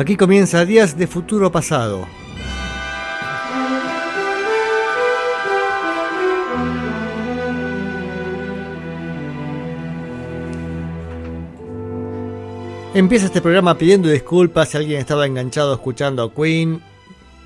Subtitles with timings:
[0.00, 2.08] Aquí comienza Días de Futuro Pasado.
[12.94, 16.80] Empieza este programa pidiendo disculpas si alguien estaba enganchado escuchando a Queen,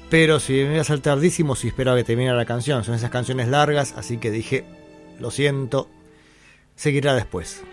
[0.08, 2.84] pero si me iba a saltar tardísimo si esperaba que terminara la canción.
[2.84, 4.64] Son esas canciones largas, así que dije,
[5.18, 5.88] lo siento,
[6.76, 7.64] seguirá después.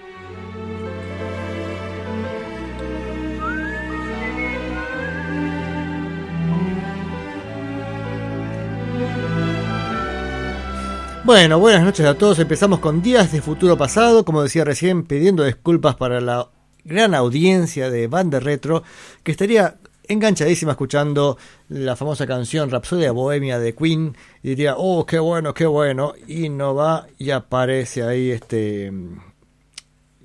[11.31, 12.39] Bueno, buenas noches a todos.
[12.39, 16.49] Empezamos con Días de Futuro Pasado, como decía recién, pidiendo disculpas para la
[16.83, 18.83] gran audiencia de Banda Retro
[19.23, 19.77] que estaría
[20.09, 21.37] enganchadísima escuchando
[21.69, 26.49] la famosa canción Rapsodia Bohemia de Queen y diría, oh, qué bueno, qué bueno, y
[26.49, 28.91] no va y aparece ahí este...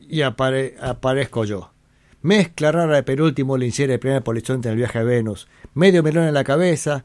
[0.00, 1.70] y aparezco yo.
[2.22, 6.26] Mezcla rara de penúltimo linchera de primer polizonte en el viaje a Venus, medio melón
[6.26, 7.04] en la cabeza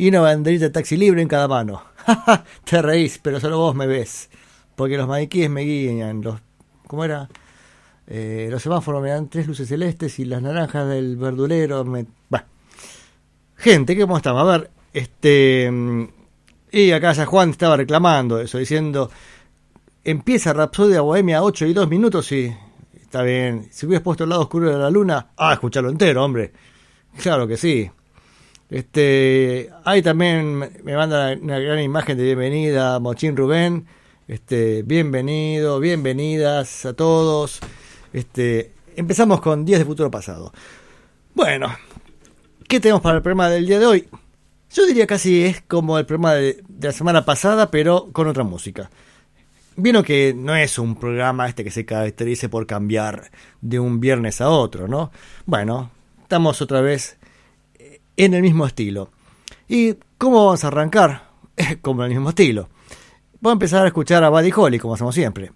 [0.00, 1.82] y una banderita de taxi libre en cada mano.
[2.64, 4.30] Te reís, pero solo vos me ves,
[4.74, 6.40] porque los maniquíes me guían, los...
[6.86, 7.28] ¿cómo era?
[8.06, 12.06] Eh, los semáforos me dan tres luces celestes y las naranjas del verdulero me...
[13.56, 14.40] Gente, ¿cómo estamos?
[14.40, 15.70] A ver, este...
[15.70, 16.08] Mm,
[16.72, 19.10] y acá ya Juan estaba reclamando eso, diciendo...
[20.02, 22.56] Empieza Rapsodia Bohemia 8 y 2 minutos y...
[22.94, 23.68] Está bien.
[23.70, 25.32] Si hubieras puesto el lado oscuro de la luna...
[25.36, 26.54] Ah, escucharlo entero, hombre.
[27.18, 27.90] Claro que sí.
[28.70, 33.86] Este, ahí también me manda una gran imagen de bienvenida Mochín Rubén.
[34.28, 37.58] Este, bienvenido, bienvenidas a todos.
[38.12, 40.52] Este, empezamos con Días de Futuro Pasado.
[41.34, 41.74] Bueno,
[42.68, 44.08] ¿qué tenemos para el programa del día de hoy?
[44.72, 48.88] Yo diría casi es como el programa de, la semana pasada, pero con otra música.
[49.74, 54.40] Vino que no es un programa este que se caracterice por cambiar de un viernes
[54.40, 55.10] a otro, ¿no?
[55.44, 55.90] Bueno,
[56.22, 57.18] estamos otra vez
[58.24, 59.10] en el mismo estilo.
[59.68, 61.30] ¿Y cómo vamos a arrancar?
[61.82, 62.68] como en el mismo estilo.
[63.40, 65.52] Voy a empezar a escuchar a Buddy Holly, como hacemos siempre.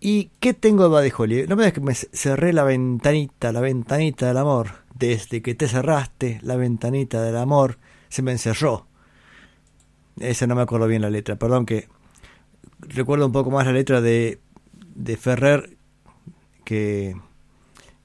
[0.00, 1.46] ¿Y qué tengo de Buddy Holly?
[1.48, 4.84] No me digas que me cerré la ventanita, la ventanita del amor.
[4.94, 7.78] Desde que te cerraste, la ventanita del amor
[8.08, 8.86] se me encerró.
[10.20, 11.88] Esa no me acuerdo bien la letra, perdón que
[12.80, 14.40] recuerdo un poco más la letra de,
[14.94, 15.76] de Ferrer
[16.64, 17.16] que,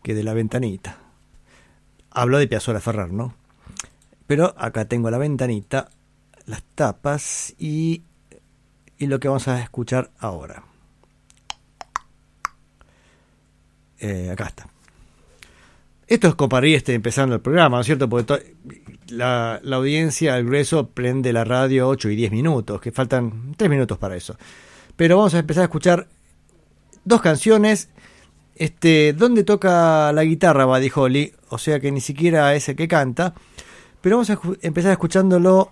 [0.01, 1.02] que de la ventanita.
[2.13, 3.35] Habló de Piazzolla Ferrer, ¿no?
[4.27, 5.89] Pero acá tengo la ventanita,
[6.45, 8.03] las tapas y,
[8.97, 10.63] y lo que vamos a escuchar ahora.
[13.99, 14.67] Eh, acá está.
[16.07, 18.09] Esto es Coparí este, empezando el programa, ¿no es cierto?
[18.09, 18.55] Porque
[19.07, 23.69] la, la, audiencia al grueso prende la radio 8 y 10 minutos, que faltan 3
[23.69, 24.37] minutos para eso.
[24.95, 26.07] Pero vamos a empezar a escuchar
[27.05, 27.89] dos canciones
[28.55, 32.87] este, donde toca la guitarra Buddy Holly, o sea que ni siquiera es el que
[32.87, 33.33] canta.
[34.01, 35.71] Pero vamos a empezar escuchándolo.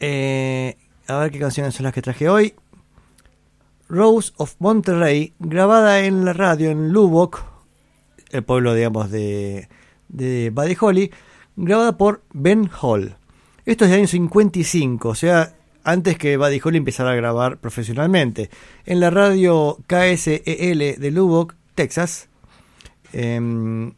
[0.00, 0.76] Eh,
[1.08, 2.54] a ver qué canciones son las que traje hoy.
[3.88, 7.42] Rose of Monterrey, grabada en la radio en Lubbock,
[8.30, 9.68] el pueblo, digamos, de,
[10.08, 11.10] de Buddy Holly,
[11.56, 13.16] grabada por Ben Hall.
[13.64, 15.54] Esto es de año 55, o sea,
[15.84, 18.50] antes que Buddy Holly empezara a grabar profesionalmente.
[18.84, 22.28] En la radio KSEL de Lubbock, Texas,
[23.12, 23.92] em,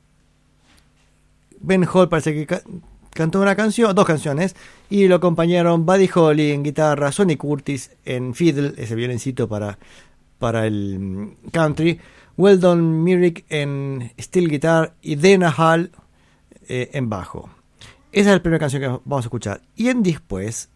[1.60, 2.60] Ben Hall parece que
[3.08, 4.54] cantó una canción, dos canciones,
[4.90, 9.78] y lo acompañaron Buddy Holly en guitarra, Sonny Curtis en fiddle, ese violincito para,
[10.38, 11.98] para el mm, country,
[12.36, 15.90] Weldon Myrick en steel guitar y Dana Hall
[16.68, 17.48] eh, en bajo.
[18.12, 19.62] Esa es la primera canción que vamos a escuchar.
[19.74, 20.68] Y en después,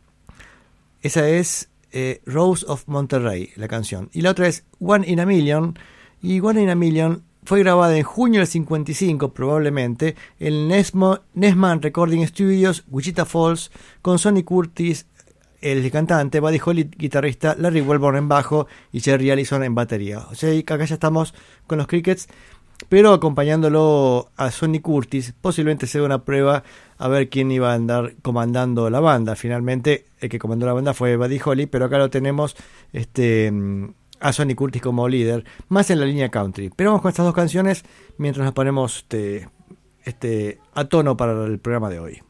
[1.03, 4.09] esa es eh, Rose of Monterrey, la canción.
[4.15, 5.79] Y la otra es One in a Million.
[6.27, 12.27] Y One in a Million fue grabada en junio del 55 probablemente en Nesman Recording
[12.27, 15.05] Studios, Wichita Falls, con Sonny Curtis,
[15.61, 20.21] el cantante, Buddy Holly, guitarrista, Larry Welborn en bajo y Jerry Allison en batería.
[20.31, 21.35] O sea, acá ya estamos
[21.67, 22.29] con los Crickets,
[22.89, 26.65] pero acompañándolo a Sonny Curtis, posiblemente sea una prueba
[26.97, 29.37] a ver quién iba a andar comandando la banda.
[29.37, 32.57] Finalmente, el que comandó la banda fue Buddy Holly, pero acá lo tenemos
[32.95, 33.53] este
[34.25, 36.71] a Sonny Curtis como líder, más en la línea country.
[36.75, 37.85] Pero vamos con estas dos canciones
[38.17, 39.51] mientras nos ponemos este,
[40.03, 42.23] este, a tono para el programa de hoy.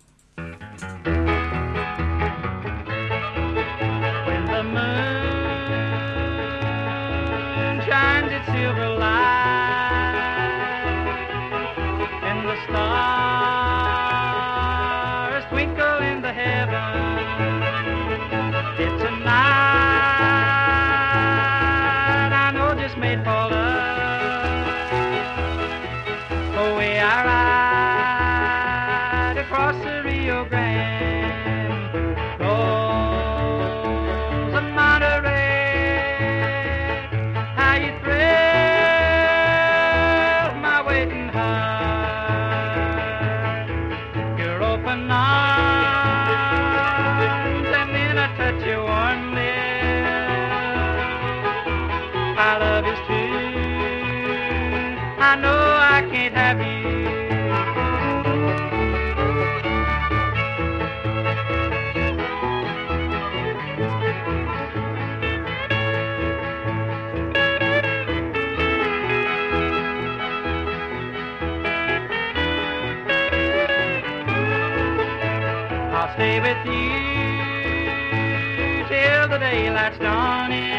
[79.35, 80.79] the daylight's gone in.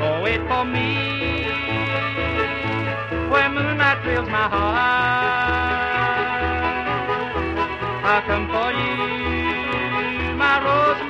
[0.00, 1.44] Oh, wait for me,
[3.30, 4.84] where moonlight thrills my heart.
[8.04, 11.02] I'll come for you, my rose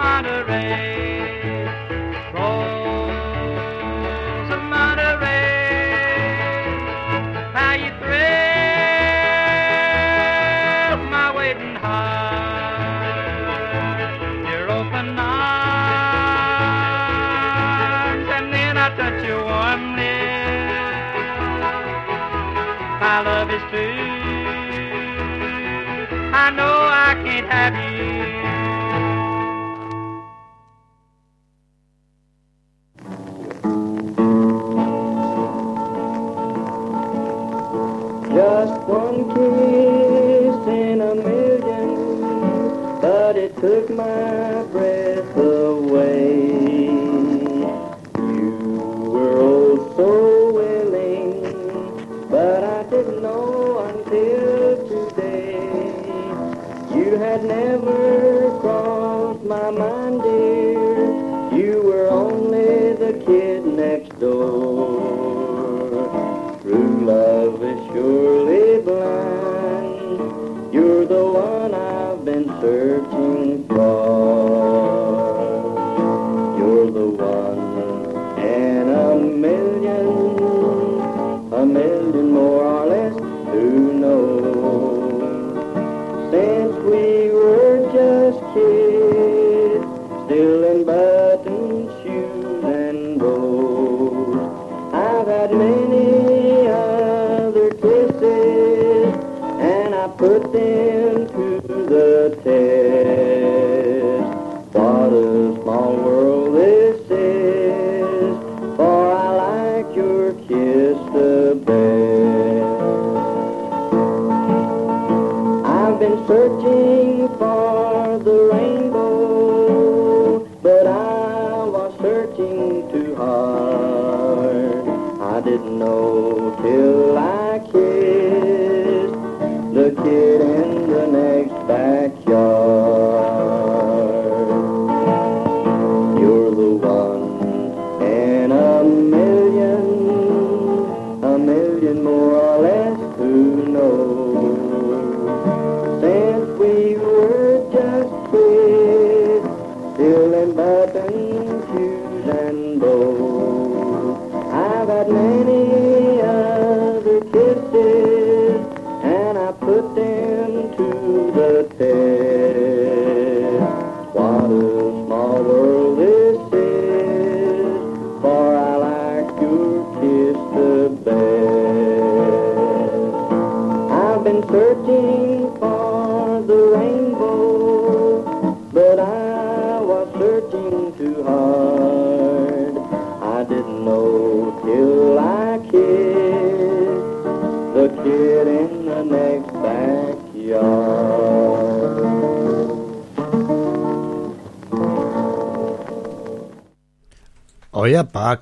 [59.75, 60.34] mind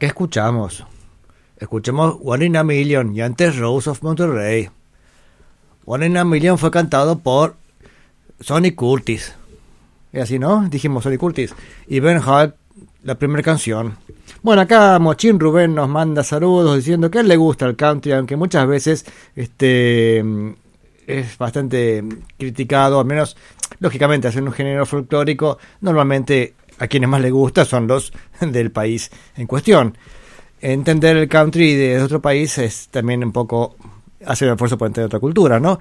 [0.03, 0.85] ¿Qué escuchamos?
[1.57, 4.69] Escuchemos One in a Million y antes Rose of Monterrey.
[5.85, 7.55] One in a Million fue cantado por
[8.41, 9.33] Sonny Curtis.
[10.13, 10.69] Y así, ¿no?
[10.69, 11.55] Dijimos Sonny Curtis.
[11.87, 12.57] Y Ben Hart,
[13.05, 13.97] la primera canción.
[14.43, 18.35] Bueno, acá Mochín Rubén nos manda saludos diciendo que él le gusta el country, aunque
[18.35, 19.07] muchas veces
[19.37, 20.19] este,
[21.07, 22.03] es bastante
[22.37, 23.37] criticado, al menos
[23.79, 29.11] lógicamente hacer un género folclórico, normalmente a quienes más les gusta son los del país
[29.37, 29.97] en cuestión.
[30.61, 33.77] Entender el country de otro país es también un poco
[34.27, 35.79] hacer el esfuerzo por entender otra cultura, ¿no?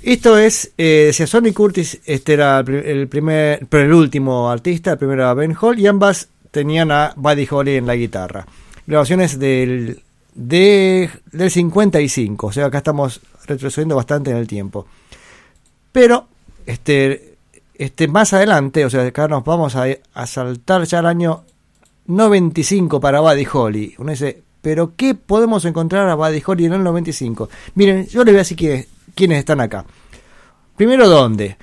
[0.00, 4.98] Esto es, eh, decía Sonny Curtis, este era el primer, pero el último artista, el
[4.98, 8.46] primero era Ben Hall, y ambas tenían a Buddy Holly en la guitarra.
[8.86, 10.02] Grabaciones del,
[10.34, 14.86] de, del 55, o sea, acá estamos retrocediendo bastante en el tiempo.
[15.92, 16.26] Pero,
[16.66, 17.31] este,
[17.74, 21.44] este, más adelante, o sea, acá nos vamos a, a saltar ya al año
[22.06, 23.94] 95 para Buddy Holly.
[23.98, 27.48] Uno dice, ¿pero qué podemos encontrar a Buddy Holly en el 95?
[27.74, 29.84] Miren, yo les voy a decir quiénes, están acá.
[30.76, 31.56] Primero, ¿dónde?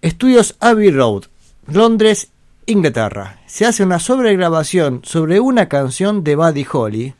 [0.00, 1.24] Estudios Abbey Road,
[1.66, 2.28] Londres,
[2.66, 3.40] Inglaterra.
[3.46, 7.14] Se hace una sobregrabación sobre una canción de Buddy Holly.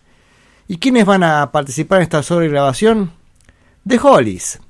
[0.68, 3.12] ¿Y quiénes van a participar en esta sobregrabación?
[3.86, 4.60] The Hollies.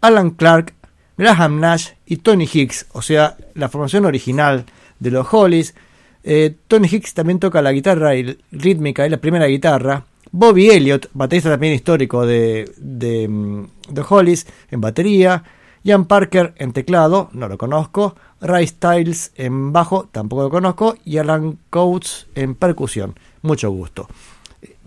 [0.00, 0.74] Alan Clark,
[1.16, 4.66] Graham Nash y Tony Hicks, o sea, la formación original
[4.98, 5.74] de los Hollies.
[6.22, 8.10] Eh, Tony Hicks también toca la guitarra
[8.50, 10.04] rítmica y la primera guitarra.
[10.32, 13.68] Bobby Elliott, baterista también histórico de, de, mm,
[14.08, 15.44] Hollies, en batería.
[15.82, 18.16] Ian Parker en teclado, no lo conozco.
[18.40, 20.96] Ray Styles en bajo, tampoco lo conozco.
[21.04, 23.14] Y Alan Coates en percusión.
[23.42, 24.08] Mucho gusto.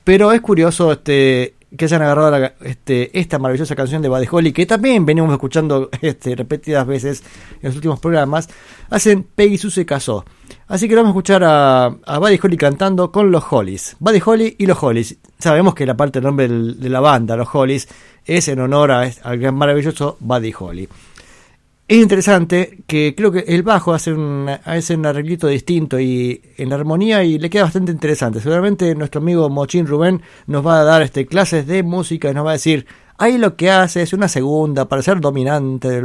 [0.03, 4.51] Pero es curioso este, que hayan agarrado la- este, esta maravillosa canción de Buddy Holly,
[4.53, 7.23] que también venimos escuchando este, repetidas veces
[7.61, 8.49] en los últimos programas.
[8.89, 10.25] Hacen Peggy Sue se casó.
[10.67, 13.95] Así que vamos a escuchar a, a Buddy Holly cantando con los Hollies.
[13.99, 15.17] Buddy Holly y los Hollies.
[15.37, 17.87] Sabemos que la parte del nombre de la banda, los Hollies,
[18.25, 20.89] es en honor a, al gran maravilloso Buddy Holly.
[21.89, 26.71] Es interesante que creo que el bajo hace un, hace un arreglito distinto y en
[26.71, 28.39] armonía y le queda bastante interesante.
[28.41, 32.45] Seguramente nuestro amigo Mochín Rubén nos va a dar este, clases de música y nos
[32.45, 32.85] va a decir,
[33.17, 35.99] ahí lo que hace es una segunda para ser dominante.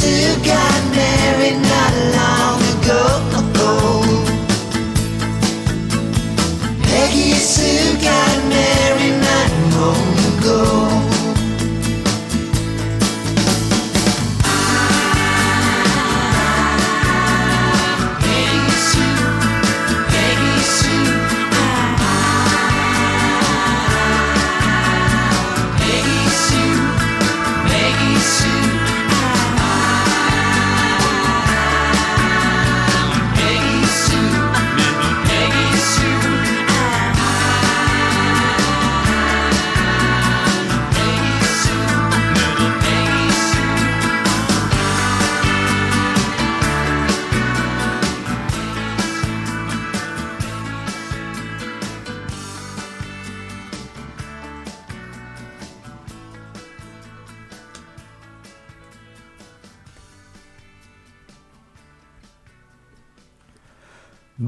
[0.00, 0.79] Peggy Sue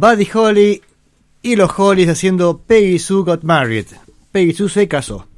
[0.03, 0.83] Buddy Holly
[1.43, 3.87] y los Hollies haciendo Peggy Sue Got Married.
[4.33, 5.29] Peggy Sue se casó.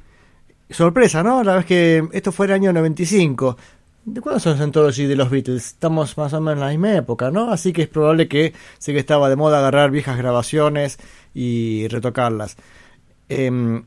[0.71, 1.43] Sorpresa, ¿no?
[1.43, 3.57] La vez que esto fue el año 95.
[4.05, 5.67] ¿De cuándo son los Anthology de los Beatles?
[5.67, 7.51] Estamos más o menos en la misma época, ¿no?
[7.51, 10.97] Así que es probable que sí que estaba de moda agarrar viejas grabaciones
[11.35, 12.57] y retocarlas.
[13.29, 13.83] Em,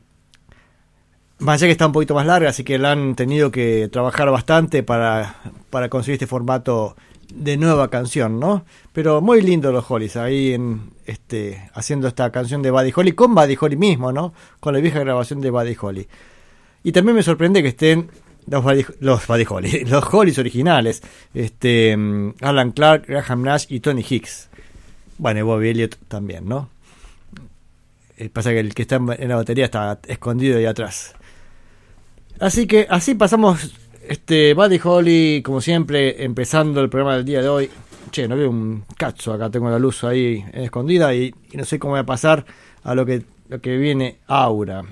[1.39, 4.31] más allá que está un poquito más larga, así que la han tenido que trabajar
[4.31, 6.95] bastante para, para conseguir este formato
[7.33, 8.65] de nueva canción, ¿no?
[8.93, 13.35] Pero muy lindo los Hollies ahí en este haciendo esta canción de Buddy Holly con
[13.35, 14.33] Buddy Holly mismo, ¿no?
[14.59, 16.07] Con la vieja grabación de Buddy Holly.
[16.83, 18.09] Y también me sorprende que estén
[18.47, 21.01] los Buddy, los Buddy Holly, los Hollies originales,
[21.33, 24.49] este mm, Alan Clark, Graham Nash y Tony Hicks.
[25.17, 26.69] Bueno, y Bobby Elliott también, ¿no?
[28.17, 31.13] Eh, pasa que el que está en en la batería está escondido ahí atrás.
[32.39, 33.73] Así que así pasamos
[34.09, 37.69] este Buddy Holly, como siempre, empezando el programa del día de hoy.
[38.09, 41.77] Che, no veo un cacho acá, tengo la luz ahí escondida y, y no sé
[41.77, 42.43] cómo voy a pasar
[42.83, 44.83] a lo que, lo que viene ahora.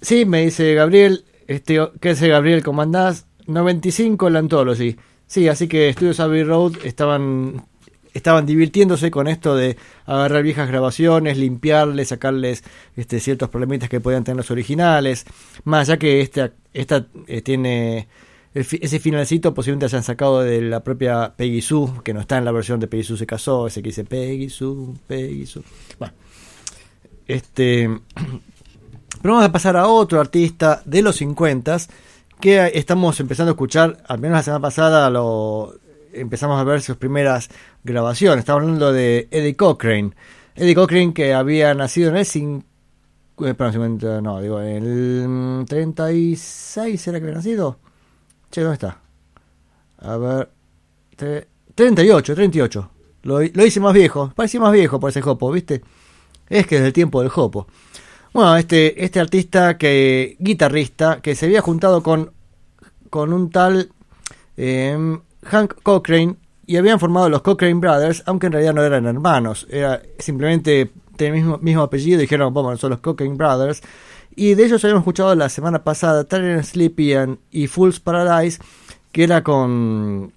[0.00, 2.62] Sí, me dice Gabriel, este, ¿qué hace Gabriel?
[2.62, 3.26] ¿Cómo andás?
[3.46, 4.96] 95 la Anthology.
[5.26, 7.66] Sí, así que Studios Abbey Road estaban
[8.16, 12.64] estaban divirtiéndose con esto de agarrar viejas grabaciones, limpiarles, sacarles
[12.96, 15.26] este, ciertos problemitas que podían tener los originales.
[15.64, 18.08] Más ya que esta, esta eh, tiene
[18.54, 22.52] ese finalcito posiblemente hayan sacado de la propia Peggy Sue, que no está en la
[22.52, 25.62] versión de Peggy Sue se casó, ese que dice Peggy Sue, Peggy Sue.
[25.98, 26.14] Bueno,
[27.26, 27.84] este,
[29.20, 31.76] pero vamos a pasar a otro artista de los 50
[32.40, 35.74] que estamos empezando a escuchar, al menos la semana pasada lo
[36.14, 37.50] empezamos a ver sus primeras
[37.84, 38.40] grabaciones.
[38.40, 40.12] Estamos hablando de Eddie Cochrane.
[40.54, 42.64] Eddie Cochrane que había nacido en el 5
[43.40, 47.78] eh, perdón, 50, no, digo, el mm, 36 era que había nacido.
[48.50, 49.00] Che, ¿dónde está?
[49.98, 50.48] A ver.
[51.16, 52.90] tre- 38, 38.
[53.22, 54.32] Lo, lo hice más viejo.
[54.34, 55.82] Parece más viejo por ese Jopo, ¿viste?
[56.48, 57.66] Es que es del tiempo del Jopo.
[58.32, 62.32] Bueno, este, este artista que, guitarrista, que se había juntado con,
[63.10, 63.90] con un tal
[64.56, 69.66] eh, Hank Cochrane y habían formado los Cochrane Brothers, aunque en realidad no eran hermanos,
[69.70, 70.90] era simplemente
[71.24, 73.82] el mismo, mismo apellido, dijeron, vamos, son los Cochrane Brothers.
[74.34, 78.60] Y de ellos habíamos escuchado la semana pasada Tyrant Sleepy and- y Fool's Paradise,
[79.12, 80.32] que era con,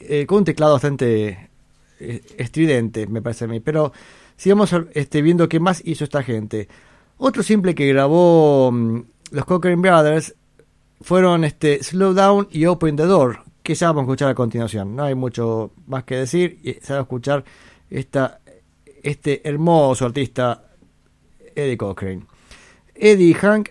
[0.00, 1.50] eh, con un teclado bastante
[2.00, 3.60] eh, estridente, me parece a mí.
[3.60, 3.92] Pero
[4.36, 6.68] sigamos este, viendo qué más hizo esta gente.
[7.18, 9.00] Otro simple que grabó mm,
[9.32, 10.34] los Cochrane Brothers
[11.00, 14.96] fueron este Slow y Open the Door, que ya vamos a escuchar a continuación.
[14.96, 17.44] No hay mucho más que decir, y se va a escuchar
[17.90, 18.40] esta,
[19.06, 20.64] este hermoso artista
[21.54, 22.22] Eddie Cochrane.
[22.94, 23.68] Eddie y Hank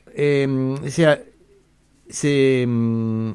[0.90, 1.22] sea,
[2.10, 3.34] se mm,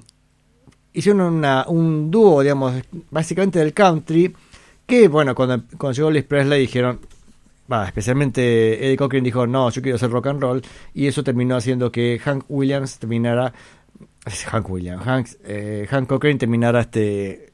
[0.95, 2.75] hicieron una- un dúo, digamos,
[3.11, 4.35] básicamente del country,
[4.87, 7.01] que bueno, cuando, cuando llegó Elvis Presley dijeron,
[7.87, 10.63] especialmente Eddie Cochrane dijo, no, yo quiero hacer rock and roll,
[10.95, 13.53] y eso terminó haciendo que Hank Williams terminara,
[14.49, 17.53] Hank Williams, Hank, eh, Hank Cochrane terminara este,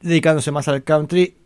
[0.00, 1.36] dedicándose más al country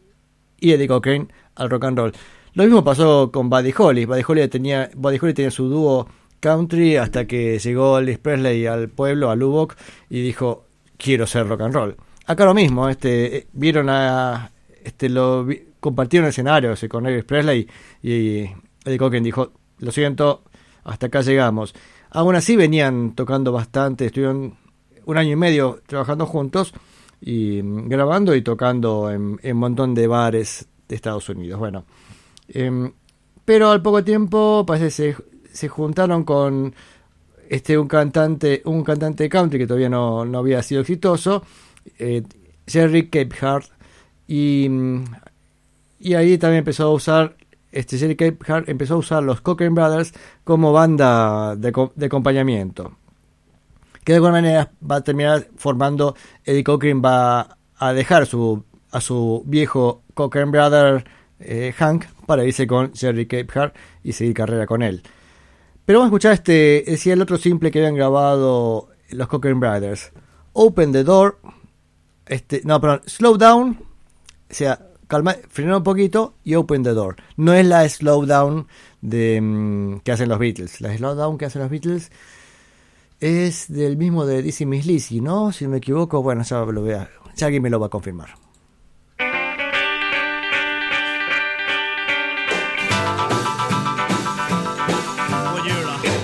[0.61, 2.13] y Eddie Cochrane al rock and roll.
[2.55, 4.05] Lo mismo pasó con Buddy Holly.
[4.05, 6.09] Buddy Holly tenía, Buddy Holly tenía su dúo
[6.41, 9.75] country hasta que llegó Elvis Presley al pueblo, a Lubbock,
[10.11, 11.97] y dijo, quiero ser rock and roll.
[12.27, 14.51] Acá lo mismo, este, eh, vieron a,
[14.83, 17.67] este, lo vi- compartieron escenarios con Elvis Presley
[18.03, 18.41] y
[18.85, 20.45] Eddie Cochrane dijo, lo siento,
[20.85, 21.75] hasta acá llegamos.
[22.11, 24.55] Aún así venían tocando bastante, estuvieron
[25.07, 26.73] un año y medio trabajando juntos
[27.21, 31.59] y mm, grabando y tocando en un montón de bares de Estados Unidos.
[31.59, 31.85] Bueno,
[32.49, 32.93] em,
[33.45, 35.17] pero al poco tiempo parece se,
[35.53, 36.75] se juntaron con
[37.49, 41.43] este un cantante un cantante country que todavía no, no había sido exitoso,
[41.99, 42.23] eh,
[42.67, 43.67] Jerry Capehart
[44.27, 45.05] y mm,
[46.01, 47.37] y ahí también empezó a usar
[47.73, 50.13] este Jerry Capehart empezó a usar los Cochrane Brothers
[50.45, 52.97] como banda de, de acompañamiento
[54.05, 59.01] que de alguna manera va a terminar formando Eddie Cochrane va a dejar su a
[59.01, 61.05] su viejo Cochrane brother
[61.41, 65.03] eh, Hank para irse con Jerry Capehart y seguir carrera con él.
[65.85, 70.13] Pero vamos a escuchar este decía el otro simple que habían grabado los Cochrane Brothers.
[70.53, 71.39] Open the door.
[72.27, 73.81] Este, no, perdón, slow down.
[74.49, 74.79] O sea,
[75.09, 77.17] calma, frenar un poquito y open the door.
[77.37, 78.69] No es la slow down
[79.01, 80.81] de, mm, que hacen los Beatles.
[80.81, 82.13] La slow down que hacen los Beatles
[83.19, 85.51] es del mismo de Dizzy Miss Lizzy, ¿no?
[85.51, 86.95] Si me equivoco, bueno, ya lo voy
[87.37, 88.44] ya alguien me lo va a confirmar.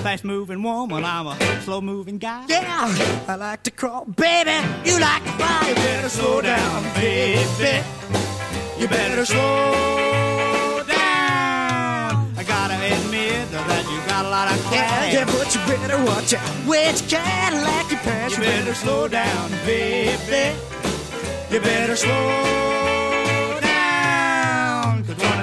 [0.02, 2.44] Fast moving woman, I'm a slow moving guy.
[2.48, 2.94] Yeah,
[3.28, 4.56] I like to crawl, baby.
[4.84, 5.68] You like to fly.
[5.68, 7.84] You better slow down, baby.
[8.78, 12.34] You better slow down.
[12.36, 15.12] I gotta admit that you got a lot of cash.
[15.12, 18.32] Yeah, but you better watch out which Cadillac you pass.
[18.32, 20.56] You better slow down, baby.
[21.50, 22.89] You better slow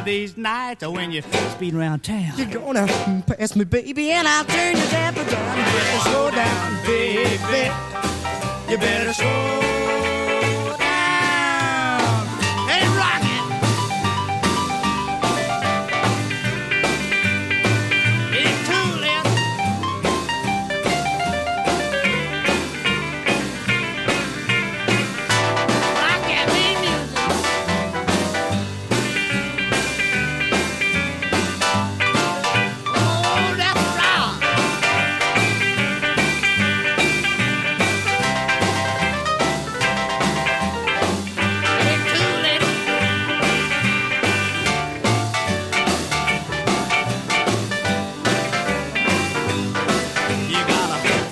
[0.07, 2.87] these nights, when you speed around town, You're gonna
[3.27, 5.57] pass me, baby, and I'll turn your damper down.
[5.57, 8.71] you better slow down, baby.
[8.71, 9.66] You better slow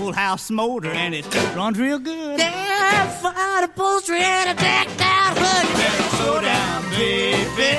[0.05, 2.37] full house motor and it runs real good.
[2.37, 5.65] Yeah, fire upholstery and a decked out hood.
[5.67, 7.71] You better slow down, baby.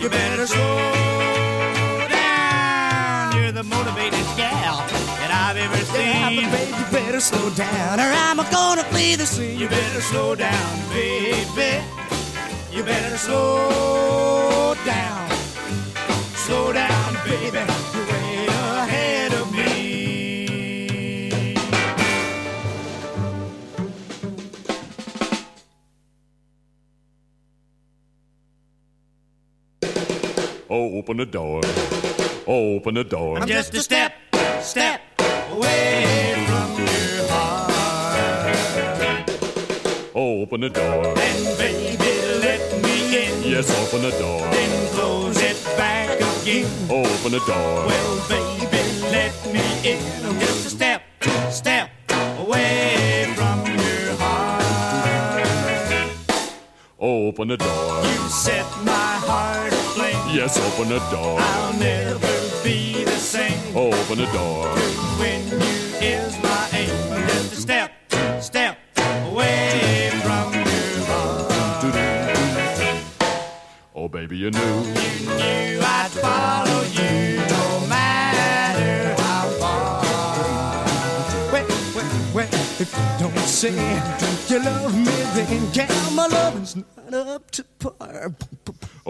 [0.00, 3.36] You better slow down.
[3.36, 4.76] You're the motivated gal
[5.20, 6.40] that I've ever seen.
[6.40, 9.58] but baby, you better slow down, or I'm gonna flee the scene.
[9.58, 11.84] You better slow down, baby.
[12.72, 15.30] You better slow down.
[16.46, 18.07] Slow down, baby.
[30.70, 31.62] Oh, open the door.
[32.46, 33.38] Oh, open the door.
[33.38, 34.12] I'm just a step,
[34.60, 35.00] step
[35.50, 38.10] away from your heart.
[40.14, 41.06] Oh, open the door.
[41.16, 43.42] And baby, let me in.
[43.44, 44.40] Yes, open the door.
[44.50, 46.66] Then close it back again.
[46.90, 47.86] Open the door.
[47.86, 49.98] Well, baby, let me in.
[50.26, 51.02] I'm just a step,
[51.48, 51.90] step
[52.40, 54.58] away from your heart.
[56.98, 58.02] Open the door.
[58.02, 60.34] You set my heart aflame.
[60.34, 61.38] Yes, open the door.
[61.40, 63.76] I'll never be the same.
[63.76, 64.66] Open the door.
[65.20, 66.88] When you is my aim.
[67.28, 67.90] Just a step,
[68.40, 68.78] step
[69.30, 71.48] away from your heart.
[73.94, 74.60] Oh, baby, you knew.
[74.60, 80.04] You knew I'd follow you no matter how far.
[81.52, 83.74] Well, well, well, if you don't say
[84.48, 88.32] you love me, then count my loving's not up to par.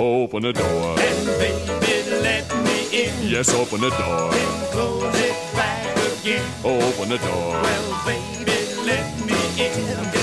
[0.00, 0.94] Open the door.
[0.96, 3.28] And baby, let me in.
[3.28, 4.30] Yes, open the door.
[4.30, 6.46] Then close it back again.
[6.62, 7.60] Open the door.
[7.60, 10.17] Well, baby, let me in.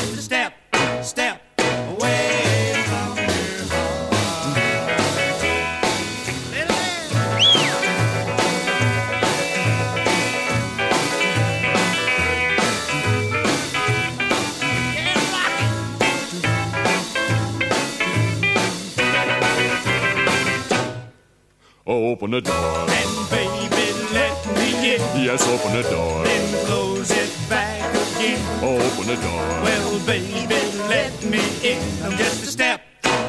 [21.88, 22.56] Open the door.
[22.56, 25.02] And baby, let me in.
[25.24, 26.24] Yes, open the door.
[26.24, 28.42] Then close it back again.
[28.64, 29.46] Open the door.
[29.62, 30.48] Well, baby,
[30.90, 31.78] let me in.
[32.04, 32.82] I'm just a step,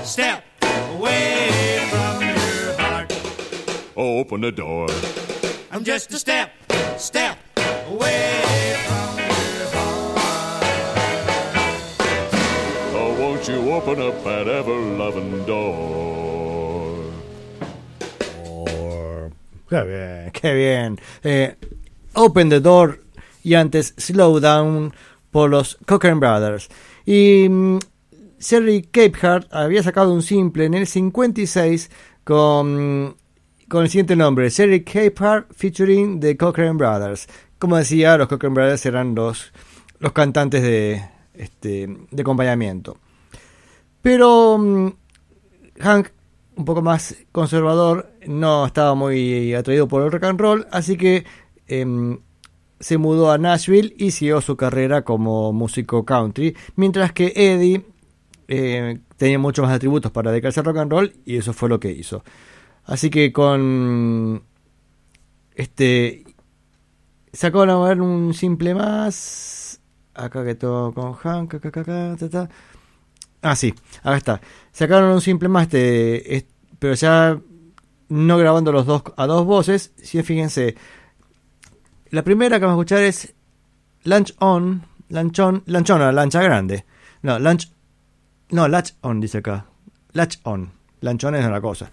[0.04, 3.12] step away from your heart.
[3.94, 4.88] Open the door.
[5.70, 6.50] I'm just a step,
[6.96, 7.36] step
[7.90, 10.16] away from your heart.
[12.94, 16.15] Oh, won't you open up that ever loving door?
[19.68, 21.00] Qué bien, qué bien.
[21.22, 21.56] Eh,
[22.14, 23.02] Open the Door
[23.42, 24.92] y antes Slow Down
[25.30, 26.68] por los Cochran Brothers.
[27.04, 27.78] Y mm,
[28.38, 31.90] Sherry Capehart había sacado un simple en el 56
[32.24, 33.16] con,
[33.68, 37.28] con el siguiente nombre, Sherry Capehart featuring The Cochran Brothers.
[37.58, 39.52] Como decía, los Cochran Brothers eran los,
[39.98, 41.02] los cantantes de,
[41.34, 42.98] este, de acompañamiento.
[44.02, 44.88] Pero mm,
[45.80, 46.08] Hank,
[46.56, 51.24] un poco más conservador, no estaba muy atraído por el rock and roll, así que
[51.68, 52.18] em,
[52.80, 57.84] se mudó a Nashville y siguió su carrera como músico country, mientras que Eddie
[58.48, 61.78] eh, tenía muchos más atributos para dedicarse al rock and roll y eso fue lo
[61.78, 62.24] que hizo.
[62.84, 64.42] Así que con
[65.54, 66.24] este
[67.32, 69.80] sacaron a ver un simple más
[70.14, 72.48] acá que todo con Hank acá, acá.
[73.42, 74.40] Ah, sí, acá está.
[74.72, 77.38] Sacaron un simple más, pero ya
[78.08, 79.92] no grabando los dos a dos voces.
[79.96, 80.76] Sí, fíjense.
[82.10, 83.34] La primera que vamos a escuchar es
[84.04, 86.84] Lunch On, Lunch On, Lunch On, la lancha grande.
[87.22, 87.70] No, Lunch,
[88.50, 89.66] no, Latch On dice acá.
[90.12, 90.76] Latch On.
[91.00, 91.90] Lanchón es una cosa.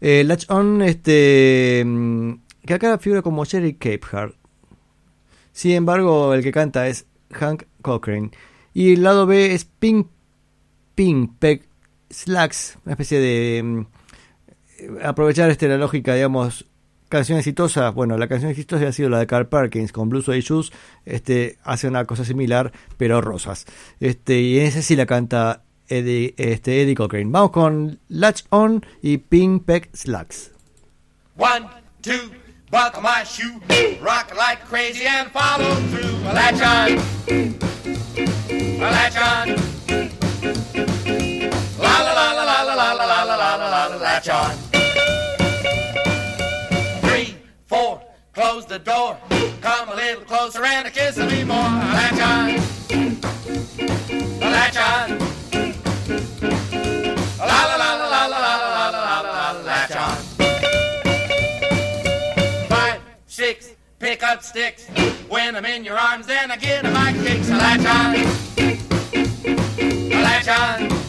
[0.00, 2.32] Eh, Latch On, este, mm,
[2.66, 4.36] que acá figura como Jerry Capehart.
[5.52, 8.30] Sin embargo, el que canta es Hank Cochrane.
[8.72, 10.08] Y el lado B es Pink
[10.94, 11.68] Pink Peg
[12.10, 13.86] Slacks, una especie de mm,
[15.02, 16.66] aprovechar este la lógica, digamos,
[17.08, 17.90] canción exitosa.
[17.90, 20.72] Bueno, la canción exitosa ha sido la de Carl Perkins con Blues Suede Shoes.
[21.04, 23.66] Este hace una cosa similar, pero rosas.
[24.00, 27.30] Este y en ese sí la canta Eddie, este, Eddie Cochrane.
[27.30, 30.52] Vamos con Latch On y Pink Peg Slacks.
[31.36, 31.68] One,
[32.00, 32.30] two,
[32.70, 33.60] buckle my shoe,
[34.00, 36.18] rock like crazy and follow through.
[36.32, 37.58] Latch on,
[38.78, 39.73] latch on.
[40.44, 44.54] La la la la la la la la la la la la la latch on.
[47.00, 48.02] Three, four,
[48.34, 49.16] close the door.
[49.62, 51.56] Come a little closer and a kiss me more.
[51.56, 52.56] Latch on,
[54.38, 55.18] latch on.
[57.38, 60.16] La la la la la la la la la la la latch on.
[62.68, 64.88] Five, six, pick up sticks.
[65.30, 67.48] When I'm in your arms, then I get my kicks.
[67.48, 68.43] A latch on.
[70.10, 71.03] 来一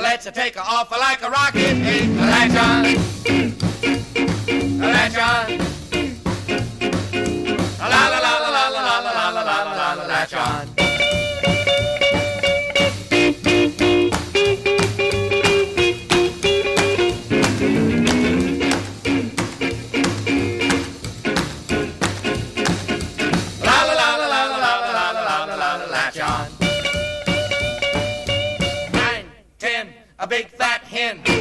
[0.00, 1.78] Let's take her off like a rocket.
[1.78, 2.98] Let you.
[4.80, 5.48] Let.
[7.78, 8.23] La la la.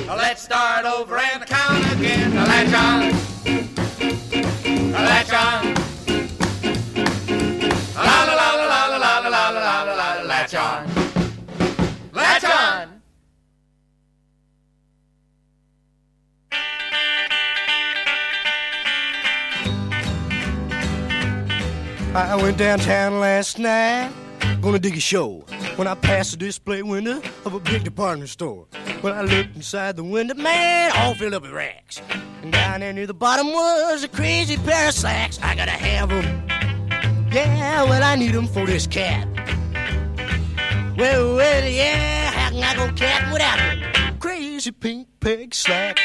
[0.08, 2.36] Let's start over and count again.
[2.36, 3.12] Latch on.
[4.92, 5.74] Latch on.
[7.96, 10.88] La la la la la la la la la la latch on.
[12.14, 13.02] Latch on.
[22.16, 24.12] I went downtown last night,
[24.62, 25.46] gonna dig a show.
[25.76, 28.68] When I passed the display window of a big department store.
[29.02, 32.00] When I looked inside the window, man, all filled up with racks.
[32.44, 35.40] And down there near the bottom was a crazy pair of slacks.
[35.42, 36.48] I gotta have 'em.
[37.32, 39.28] Yeah, well, I need 'em for this cat.
[40.96, 44.20] Well, well, yeah, how can I go cat without 'em?
[44.20, 46.02] Crazy pink peg slacks.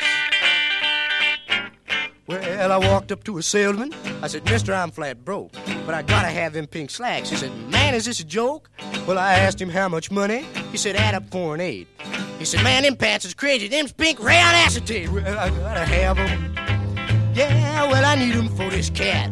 [2.28, 3.94] Well, I walked up to a salesman.
[4.22, 5.52] I said, Mister, I'm flat broke,
[5.86, 7.30] but I gotta have them pink slacks.
[7.30, 8.68] He said, Man, is this a joke?
[9.06, 10.44] Well, I asked him how much money.
[10.70, 11.88] He said, Add up four and eight.
[12.38, 13.66] He said, Man, them pants is crazy.
[13.66, 15.08] Them's pink rayon acetate.
[15.10, 16.54] Well, I gotta have them.
[17.34, 19.30] Yeah, well, I need 'em for this cat.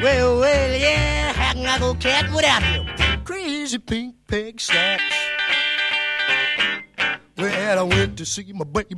[0.00, 3.24] Well, well, yeah, how can I go cat without them?
[3.24, 5.02] Crazy pink peg slacks.
[7.36, 8.94] Well, I went to see my baby,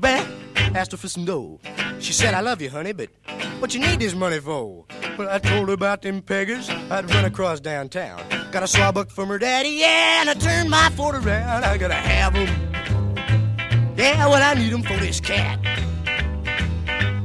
[0.75, 1.61] asked her for some dough.
[2.01, 3.11] She said, I love you, honey, but
[3.59, 4.85] what you need this money for?
[5.19, 8.23] Well, I told her about them peggers I'd run across downtown.
[8.51, 11.65] Got a sawbuck from her daddy, yeah, and I turned my Ford around.
[11.65, 12.49] I gotta have 'em.
[13.97, 15.59] Yeah, well, I need 'em for this cat.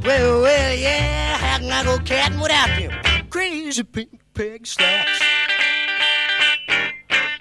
[0.03, 3.29] Well, well, yeah, how can I go catting without them?
[3.29, 5.21] Crazy pink peg slacks.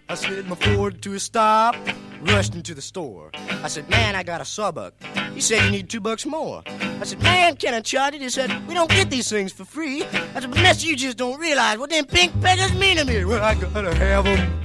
[0.09, 1.75] I slid my Ford to a stop,
[2.22, 3.30] rushed into the store.
[3.62, 4.94] I said, Man, I got a sawbuck.
[5.35, 6.62] He said, You need two bucks more.
[6.66, 8.20] I said, Man, can I charge it?
[8.22, 10.04] He said, We don't get these things for free.
[10.04, 13.24] I said, mister, you just don't realize what them pink peggers mean to me.
[13.24, 14.61] Well, I gotta have 'em.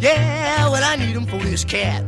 [0.00, 2.04] Yeah, well, I need 'em for this cat.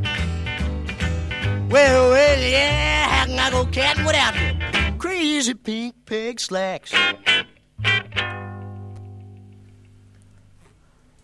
[1.70, 4.98] Well, well, yeah, how can I go catting without them?
[4.98, 6.92] Crazy pink peg slacks.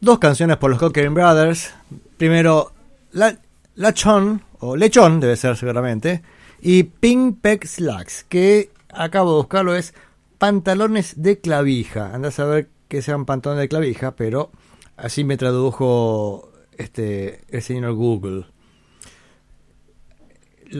[0.00, 1.72] Dos canciones por los Cochrane Brothers.
[2.18, 2.73] Primero,
[3.14, 3.38] La-
[3.76, 6.22] Lachon, o Lechón, debe ser seguramente.
[6.60, 9.94] Y Pink Peg Slacks, que acabo de buscarlo, es
[10.38, 12.14] pantalones de clavija.
[12.14, 14.50] Andás a ver que sean pantalones de clavija, pero
[14.96, 18.46] así me tradujo este, el señor Google.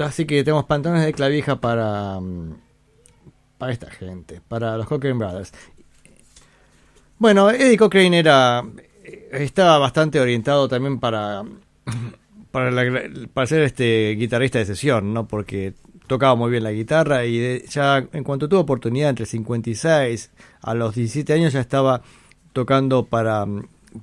[0.01, 2.55] Así que tenemos pantalones de clavija para, mm,
[3.59, 5.53] para esta gente, para los Cochrane Brothers.
[7.18, 8.64] Bueno, Eddie Cochrane era
[9.31, 11.44] estaba bastante orientado también para
[12.55, 15.27] para, la- para ser este guitarrista de sesión, ¿no?
[15.27, 15.75] Porque
[16.07, 20.31] tocaba muy bien la guitarra y de- ya en cuanto tuvo oportunidad entre 56
[20.62, 22.03] a los 17 años ya estaba
[22.53, 23.45] tocando para,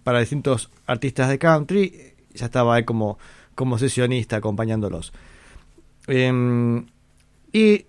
[0.04, 3.18] para distintos artistas de country, ya estaba ahí como,
[3.56, 5.14] como sesionista acompañándolos.
[6.08, 6.86] Em,
[7.54, 7.86] y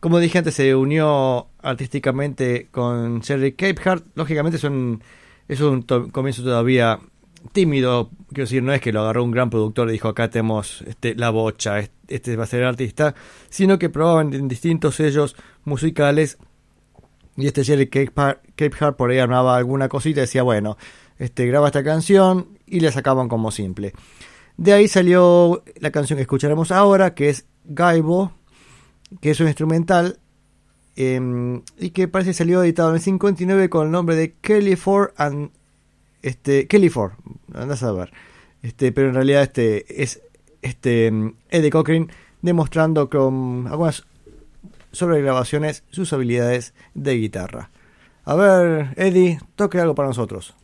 [0.00, 4.04] como dije antes, se unió artísticamente con Jerry Capehart.
[4.16, 5.00] Lógicamente son,
[5.46, 6.98] es un to- comienzo todavía
[7.52, 8.10] tímido.
[8.28, 11.14] Quiero decir, no es que lo agarró un gran productor y dijo acá tenemos este,
[11.14, 13.14] la bocha, es- este va a ser el artista,
[13.50, 16.38] sino que probaban en distintos sellos musicales.
[17.36, 20.76] Y este Jerry Capehart, Capehart por ahí armaba alguna cosita y decía, bueno,
[21.18, 23.92] este, graba esta canción y la sacaban como simple.
[24.58, 28.32] De ahí salió la canción que escucharemos ahora, que es Gaibo,
[29.20, 30.18] que es un instrumental
[30.96, 35.10] em, y que parece salió editado en el 59 con el nombre de Kelly Ford
[35.16, 35.50] and
[36.22, 37.12] este Kelly Ford,
[37.54, 38.12] andás a ver.
[38.62, 40.22] Este, pero en realidad este es
[40.62, 44.04] este em, Eddie Cochran demostrando con algunas
[44.92, 47.70] sobregrabaciones sus habilidades de guitarra.
[48.24, 50.54] A ver, Eddie, toque algo para nosotros.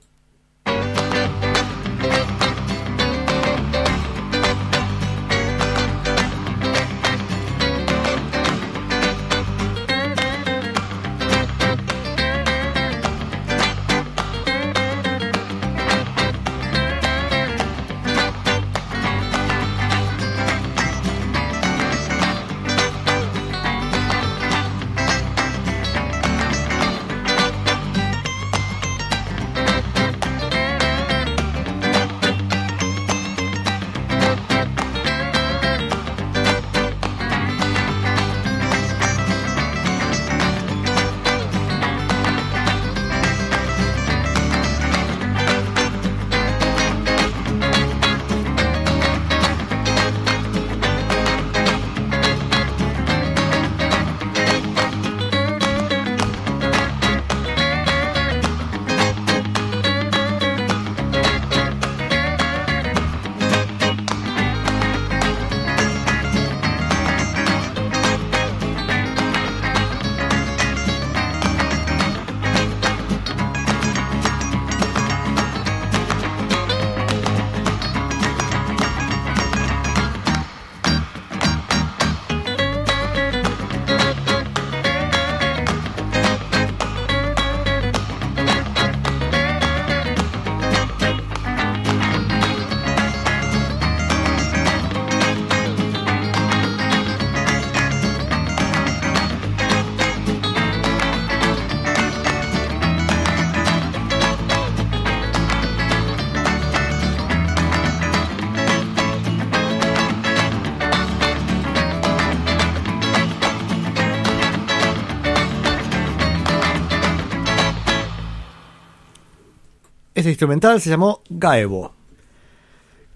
[120.28, 121.92] Instrumental se llamó Gaebo.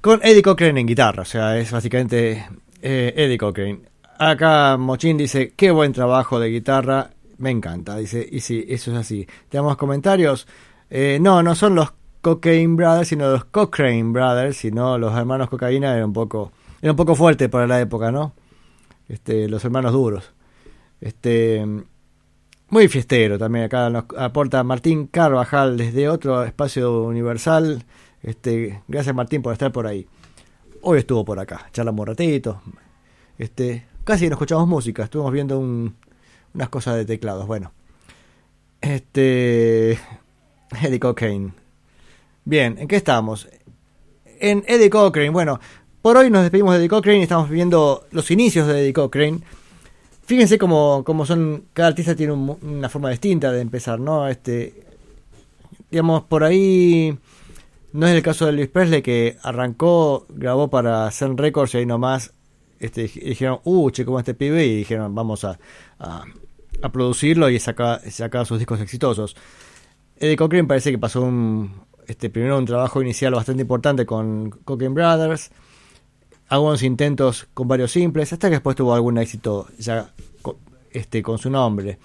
[0.01, 2.47] Con Eddie Cochran en guitarra, o sea, es básicamente
[2.82, 3.82] eh, Eddie Cochran.
[4.18, 8.99] Acá Mochin dice, qué buen trabajo de guitarra, me encanta, dice, y sí, eso es
[8.99, 9.26] así.
[9.49, 10.47] ¿Tenemos comentarios?
[10.91, 15.97] Eh, no, no son los Cocaine Brothers, sino los Cochrane Brothers, sino los hermanos Cocaína
[15.97, 18.32] era un poco, era un poco fuerte para la época, ¿no?
[19.09, 20.32] Este, los hermanos duros.
[21.01, 21.66] Este,
[22.73, 23.66] muy fiestero también.
[23.66, 27.85] Acá nos aporta Martín Carvajal desde otro espacio universal.
[28.23, 30.07] Este, gracias Martín por estar por ahí.
[30.81, 32.62] Hoy estuvo por acá, charlamos un ratito.
[33.39, 35.95] Este, casi no escuchamos música, estuvimos viendo un-
[36.55, 37.47] unas cosas de teclados.
[37.47, 37.73] Bueno,
[38.81, 39.93] este,
[40.83, 41.55] Eddie Cochran.
[42.45, 43.49] Bien, ¿en qué estamos?
[44.41, 45.33] En Eddie Cochran.
[45.33, 45.61] Bueno,
[46.01, 49.43] por hoy nos despedimos de Eddie Cochran y estamos viendo los inicios de Eddie Cochran.
[50.25, 54.29] Fíjense cómo, cómo son, cada artista tiene un- una forma distinta de empezar, ¿no?
[54.29, 54.85] Este,
[55.91, 57.18] digamos, por ahí
[57.93, 61.87] no es el caso de Elvis Presley que arrancó, grabó para Sun Records y ahí
[61.87, 62.33] nomás
[62.81, 65.59] este, dij- dijeron, uh, che, como este pibe, y dijeron, vamos a,
[66.01, 66.25] a,
[66.93, 69.37] producirlo y sacar sacar sus discos exitosos.
[70.18, 71.73] Eddie Cochran parece que pasó un,
[72.09, 75.51] este, primero un trabajo inicial bastante importante con Cochran Brothers,
[76.53, 80.11] algunos intentos con varios simples, hasta que después tuvo algún éxito ya
[80.42, 80.59] co-
[80.90, 81.98] este, con su nombre.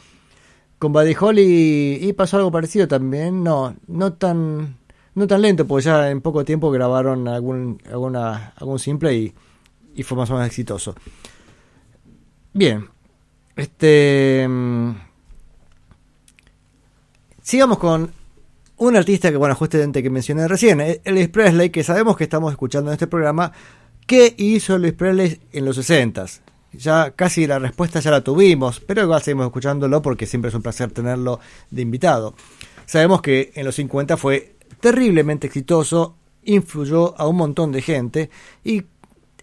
[0.80, 4.78] Con Buddy Holly y pasó algo parecido también, no, no tan,
[5.16, 9.34] no tan lento, porque ya en poco tiempo grabaron algún, alguna, algún simple y,
[9.96, 10.96] y fue más o menos exitoso.
[12.54, 12.88] Bien,
[13.56, 14.92] este, mm,
[17.42, 18.12] sigamos con
[18.78, 22.92] un artista que, bueno, justamente que mencioné recién, Elvis Presley, que sabemos que estamos escuchando
[22.92, 23.52] en este programa,
[24.08, 26.40] ¿qué hizo Elvis Presley en los 60s?
[26.74, 30.62] Ya casi la respuesta ya la tuvimos, pero igual seguimos escuchándolo porque siempre es un
[30.62, 31.40] placer tenerlo
[31.70, 32.34] de invitado.
[32.86, 38.30] Sabemos que en los 50 fue terriblemente exitoso, influyó a un montón de gente
[38.64, 38.84] y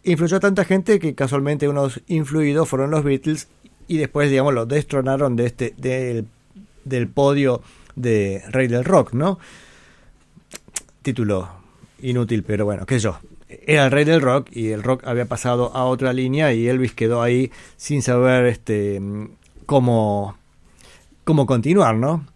[0.03, 3.49] influyó a tanta gente que casualmente unos influidos fueron los Beatles
[3.87, 6.27] y después, digamos, lo destronaron de este, del,
[6.85, 7.63] del podio
[7.97, 9.39] de Rey del Rock, ¿no?
[11.03, 11.49] Título
[12.01, 13.19] inútil, pero bueno, qué sé yo.
[13.67, 16.95] Era el rey del rock y el rock había pasado a otra línea y Elvis
[16.95, 19.01] quedó ahí sin saber este
[19.67, 20.37] cómo,
[21.25, 22.27] cómo continuar, ¿no?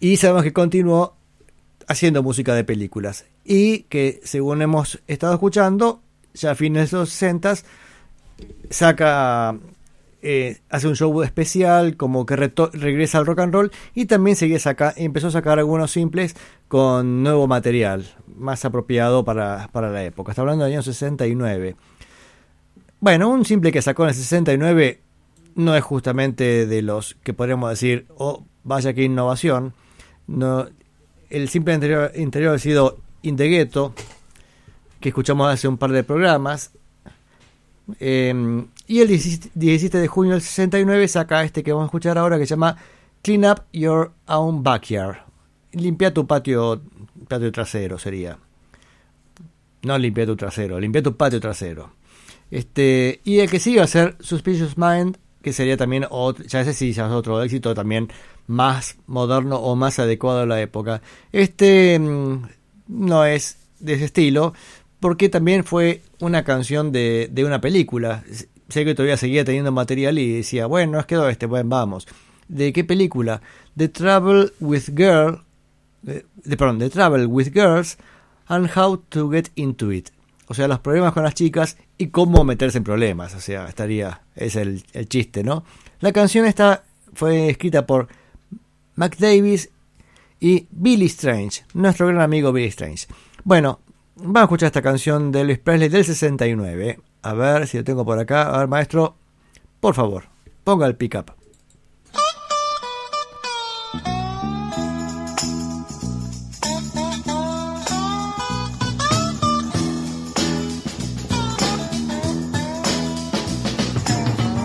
[0.00, 1.14] Y sabemos que continuó
[1.86, 6.00] haciendo música de películas y que según hemos estado escuchando,
[6.34, 7.54] ya a fines de los 60
[8.70, 9.56] saca
[10.26, 14.58] eh, hace un show especial, como que regresa al rock and roll y también seguía
[14.58, 16.34] saca empezó a sacar algunos simples
[16.66, 20.32] con nuevo material, más apropiado para, para la época.
[20.32, 21.76] Está hablando del año 69.
[23.00, 25.02] Bueno, un simple que sacó en el 69
[25.56, 29.74] no es justamente de los que podríamos decir, oh, vaya que innovación.
[30.26, 30.66] No,
[31.28, 33.92] el simple anterior, interior ha sido In the Ghetto,
[35.00, 36.70] que escuchamos hace un par de programas.
[38.00, 42.18] Eh, y el 17 17 de junio del 69 saca este que vamos a escuchar
[42.18, 42.76] ahora que se llama
[43.22, 45.18] Clean Up Your Own Backyard.
[45.72, 46.82] Limpia tu patio,
[47.26, 48.38] patio trasero sería.
[49.82, 51.92] No limpia tu trasero, limpia tu patio trasero.
[52.50, 56.60] Este, y el que sigue va a ser Suspicious Mind, que sería también otro, ya
[56.60, 58.08] ese sí, ya es otro éxito también
[58.46, 61.02] más moderno o más adecuado a la época.
[61.32, 62.42] Este mm,
[62.88, 64.54] no es de ese estilo,
[65.00, 68.24] porque también fue una canción de, de una película.
[68.68, 72.06] Sé que todavía seguía teniendo material y decía, bueno, nos quedó este, bueno, vamos.
[72.48, 73.40] ¿De qué película?
[73.76, 75.42] The Trouble with Girl,
[76.06, 77.98] eh, de, perdón, The Trouble with Girls
[78.46, 80.10] and How to Get Into It.
[80.46, 83.34] O sea, los problemas con las chicas y cómo meterse en problemas.
[83.34, 85.64] O sea, estaría, es el, el chiste, ¿no?
[86.00, 86.84] La canción esta
[87.14, 88.08] fue escrita por
[88.96, 89.70] Mac Davis
[90.40, 93.06] y Billy Strange, nuestro gran amigo Billy Strange.
[93.44, 93.80] Bueno,
[94.16, 96.98] vamos a escuchar esta canción de Elvis Presley del 69.
[97.24, 98.54] A ver si lo tengo por acá.
[98.54, 99.16] A ver, maestro,
[99.80, 100.24] por favor,
[100.62, 101.30] ponga el pick up.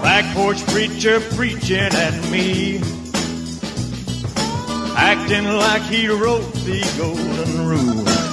[0.03, 2.81] Back porch preacher preaching at me.
[4.97, 8.28] Acting like he wrote the golden rule.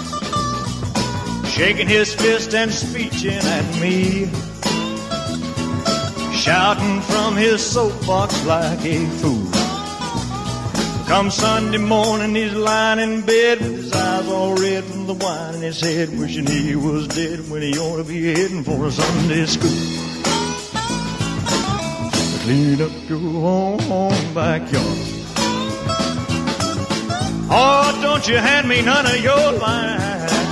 [1.57, 4.27] Shaking his fist and speeching at me.
[6.35, 9.51] Shouting from his soapbox like a fool.
[11.07, 15.55] Come Sunday morning, he's lying in bed with his eyes all red from the wine
[15.55, 18.91] in his head, wishing he was dead when he ought to be heading for a
[18.93, 19.71] Sunday school.
[22.45, 24.99] Clean up your own backyard.
[27.49, 30.46] Oh, don't you hand me none of your line.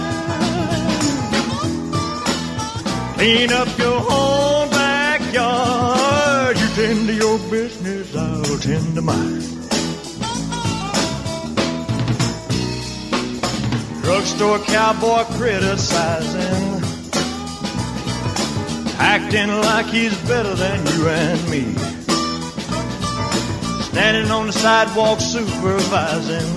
[3.15, 6.59] Clean up your own backyard.
[6.59, 9.43] You tend to your business, I'll tend to mine.
[14.03, 16.85] Drugstore cowboy criticizing
[18.99, 21.65] acting like he's better than you and me.
[23.91, 26.51] Standing on the sidewalk supervising,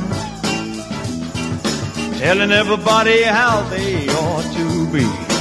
[2.20, 5.37] telling everybody how they ought to be.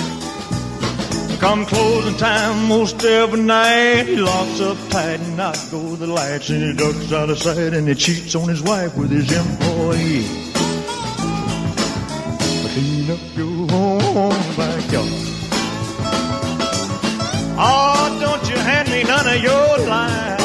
[1.46, 6.50] Come closing time most every night, he locks up tight and out go the lights
[6.50, 10.26] and he ducks out of sight and he cheats on his wife with his employee.
[12.72, 15.06] Clean up your own backyard.
[17.56, 20.40] Oh, don't you hand me none of your lies.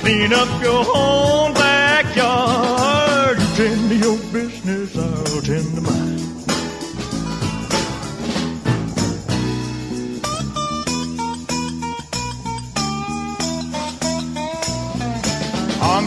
[0.00, 2.65] Clean up your own backyard.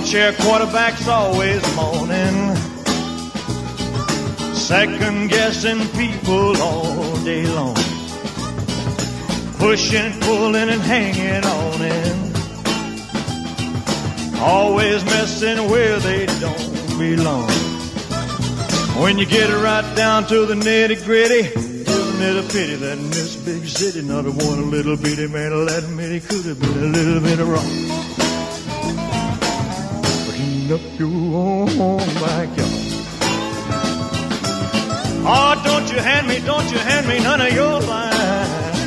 [0.09, 2.55] Armchair quarterback's always moaning
[4.55, 7.75] second guessing people all day long.
[9.59, 12.33] Pushing, pulling, and hanging on in.
[14.39, 17.51] Always messing where they don't belong.
[19.03, 23.11] When you get right down to the nitty gritty, isn't it a pity that in
[23.11, 26.97] this big city, not a one little bitty man admit he could have been a
[26.97, 27.88] little bit wrong.
[30.69, 32.69] Clean up your own backyard.
[35.25, 38.79] Oh, don't you hand me, don't you hand me none of your lies.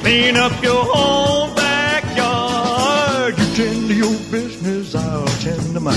[0.00, 3.36] Clean up your whole backyard.
[3.36, 5.96] You tend to your business, I'll tend to mine.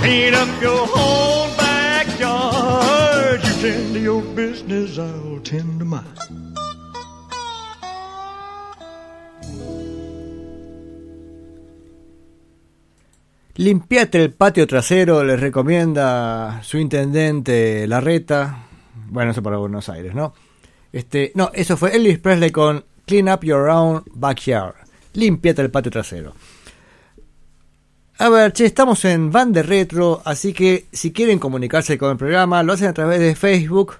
[0.00, 3.44] Clean up your whole backyard.
[3.44, 5.73] You tend to your business, I'll tend
[13.64, 18.66] Limpiate el patio trasero, les recomienda su intendente Larreta.
[19.08, 20.34] Bueno, eso para Buenos Aires, ¿no?
[20.92, 24.74] Este, no, eso fue Elvis Presley con Clean Up Your Own Backyard.
[25.14, 26.34] Limpiate el patio trasero.
[28.18, 32.18] A ver, che, estamos en Van de Retro, así que si quieren comunicarse con el
[32.18, 33.94] programa, lo hacen a través de Facebook,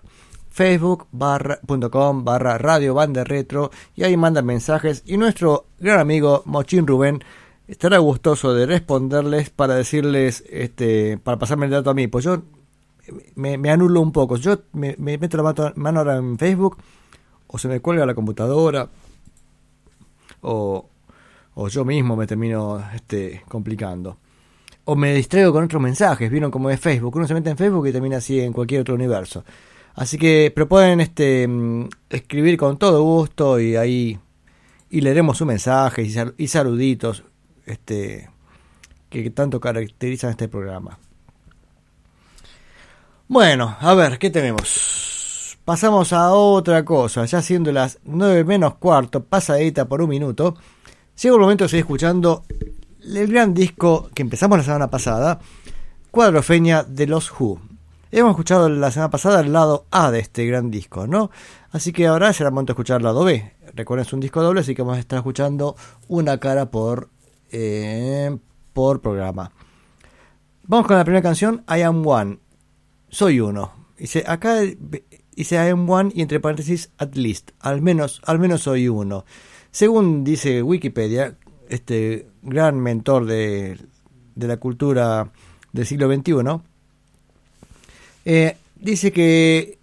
[0.51, 5.03] facebook.com barra radio Van de Retro, y ahí mandan mensajes.
[5.07, 7.25] Y nuestro gran amigo Mochín Rubén
[7.67, 12.07] estará gustoso de responderles para decirles, este, para pasarme el dato a mí.
[12.09, 12.43] Pues yo
[13.35, 14.37] me, anulo un poco.
[14.37, 16.79] Yo me, me meto la mano, ahora en Facebook,
[17.47, 18.89] o se me cuelga la computadora,
[20.43, 20.89] o,
[21.55, 24.19] o yo mismo me termino este, complicando.
[24.87, 27.17] O me distraigo con otros mensajes, vieron como es Facebook.
[27.17, 29.45] Uno se mete en Facebook y termina así en cualquier otro universo.
[29.95, 34.19] Así que pero pueden este, mm, escribir con todo gusto y ahí
[34.91, 37.25] y leeremos sus mensajes y saluditos
[37.67, 38.31] este,
[39.11, 40.99] que tanto caracterizan este programa.
[43.29, 45.57] Bueno, a ver, ¿qué tenemos?
[45.65, 50.57] Pasamos a otra cosa, ya siendo las 9 menos cuarto, pasadita por un minuto.
[51.21, 52.45] Llega el momento de seguir escuchando
[53.03, 55.41] el gran disco que empezamos la semana pasada,
[56.11, 57.61] Cuadrofeña de los Who.
[58.12, 61.31] Hemos escuchado la semana pasada el lado A de este gran disco, ¿no?
[61.73, 63.53] Así que ahora será momento de escuchar el lado B.
[63.75, 65.75] Recuerden, es un disco doble, así que vamos a estar escuchando
[66.07, 67.09] una cara por,
[67.57, 68.36] eh,
[68.72, 69.52] por programa.
[70.64, 72.38] Vamos con la primera canción, I Am One.
[73.09, 73.72] Soy uno.
[73.96, 74.61] Dice, acá
[75.36, 77.52] dice I am one y entre paréntesis at least.
[77.61, 79.24] Al menos, al menos soy uno.
[79.70, 81.36] Según dice Wikipedia,
[81.68, 83.78] este gran mentor de,
[84.34, 85.30] de la cultura
[85.72, 86.61] del siglo XXI,
[88.24, 89.78] eh, dice que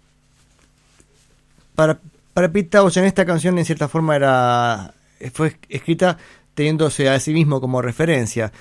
[1.74, 2.00] para,
[2.34, 4.94] para Pete Townshend esta canción en cierta forma era
[5.32, 6.18] fue escrita
[6.54, 8.52] teniéndose a sí mismo como referencia.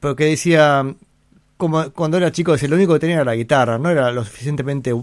[0.00, 0.84] Porque decía,
[1.56, 4.24] como cuando era chico, decía, lo único que tenía era la guitarra, no era lo
[4.24, 4.94] suficientemente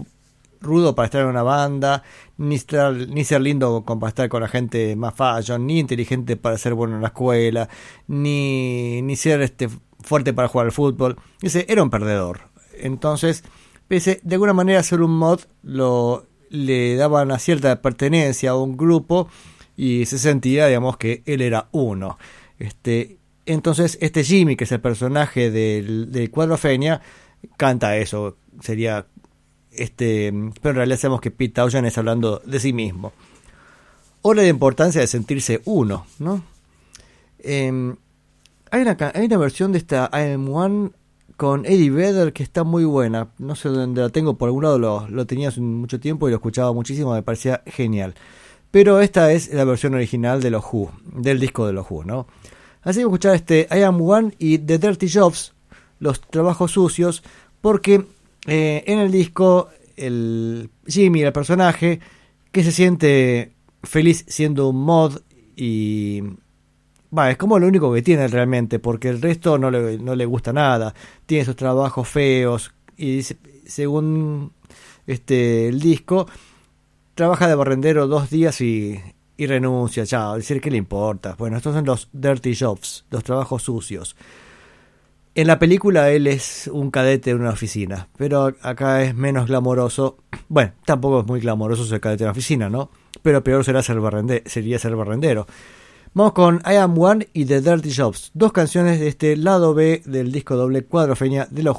[0.60, 2.02] rudo para estar en una banda,
[2.38, 6.58] ni, estar, ni ser lindo para estar con la gente más fashion, ni inteligente para
[6.58, 7.68] ser bueno en la escuela,
[8.08, 9.68] ni, ni ser este
[10.00, 11.16] fuerte para jugar al fútbol.
[11.40, 12.40] Dice, era un perdedor.
[12.78, 13.44] Entonces,
[13.86, 18.56] pese de alguna manera a ser un mod, lo, le daban una cierta pertenencia a
[18.56, 19.28] un grupo
[19.76, 22.18] y se sentía, digamos, que él era uno.
[22.58, 27.00] Este, entonces, este Jimmy, que es el personaje del, del cuadro Feña,
[27.56, 28.36] canta eso.
[28.60, 29.06] Sería
[29.76, 33.12] este, pero en realidad sabemos que Pete Townshend es hablando de sí mismo.
[34.22, 36.42] O la importancia de sentirse uno, ¿no?
[37.40, 37.94] Eh,
[38.70, 40.90] hay, una, hay una versión de esta I Am One
[41.36, 43.28] con Eddie Vedder que está muy buena.
[43.38, 46.30] No sé dónde la tengo, por algún lado lo, lo tenía hace mucho tiempo y
[46.30, 48.14] lo escuchaba muchísimo, me parecía genial.
[48.74, 52.26] Pero esta es la versión original de los Who, del disco de los Who, ¿no?
[52.82, 55.54] Así que escuchar este I Am One y The Dirty Jobs,
[56.00, 57.22] los trabajos sucios,
[57.60, 58.04] porque
[58.48, 62.00] eh, en el disco el Jimmy, el personaje,
[62.50, 63.52] que se siente
[63.84, 65.20] feliz siendo un mod
[65.54, 66.24] y
[67.16, 70.26] va, es como lo único que tiene realmente, porque el resto no le, no le
[70.26, 70.92] gusta nada.
[71.26, 73.22] Tiene sus trabajos feos y
[73.66, 74.50] según
[75.06, 76.26] este el disco
[77.14, 79.00] trabaja de barrendero dos días y,
[79.36, 81.34] y renuncia, chao, decir que le importa.
[81.38, 84.16] Bueno, estos son los dirty jobs, los trabajos sucios.
[85.36, 90.18] En la película él es un cadete en una oficina, pero acá es menos glamoroso.
[90.48, 92.90] Bueno, tampoco es muy glamoroso ser cadete en una oficina, ¿no?
[93.22, 93.98] Pero peor será ser
[94.46, 95.46] sería ser barrendero.
[96.12, 100.02] Vamos con I Am One y The Dirty Jobs, dos canciones de este lado B
[100.04, 101.76] del disco doble cuadrofeña de los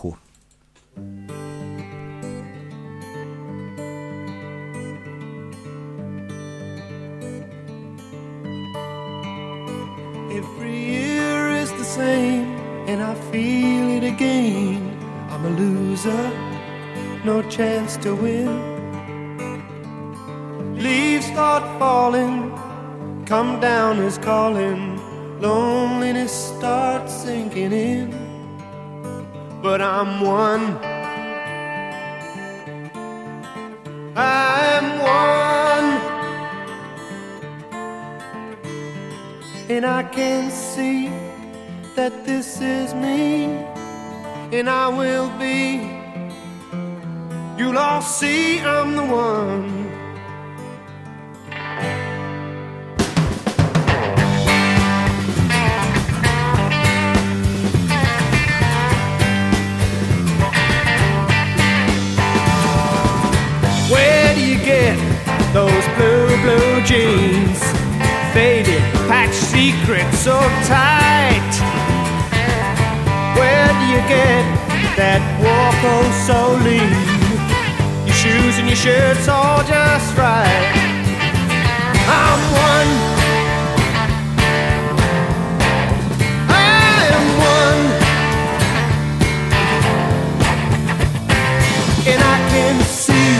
[14.23, 16.31] I'm a loser,
[17.25, 18.47] no chance to win.
[20.77, 22.51] Leaves start falling,
[23.25, 25.01] come down is calling.
[25.41, 28.11] Loneliness starts sinking in.
[29.61, 30.77] But I'm one.
[34.15, 35.89] I'm one.
[39.69, 41.09] And I can see
[41.95, 43.47] that this is me,
[44.59, 45.81] and I will be.
[47.57, 49.83] You'll all see I'm the one.
[63.91, 64.97] Where do you get
[65.51, 67.59] those blue, blue jeans?
[68.31, 71.51] Faded, packed secret so tight.
[73.37, 73.64] Where
[73.95, 74.43] you get
[74.99, 76.91] that walk oh so lean?
[78.05, 80.67] Your shoes and your shirts all just right.
[82.11, 82.91] I'm one.
[86.51, 87.25] I am
[87.55, 87.83] one.
[92.11, 93.31] And I can see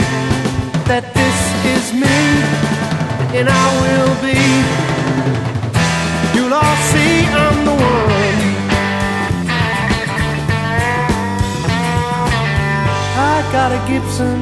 [0.88, 1.38] that this
[1.74, 2.18] is me,
[3.38, 4.40] and I will be.
[6.34, 8.05] You'll all see I'm the one.
[13.38, 14.40] I got a Gibson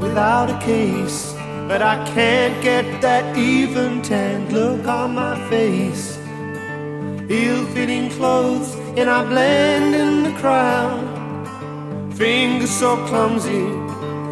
[0.00, 1.32] without a case,
[1.68, 6.18] but I can't get that even tanned look on my face.
[7.28, 11.06] Ill-fitting clothes, and I blend in the crowd.
[12.16, 13.66] Fingers so clumsy,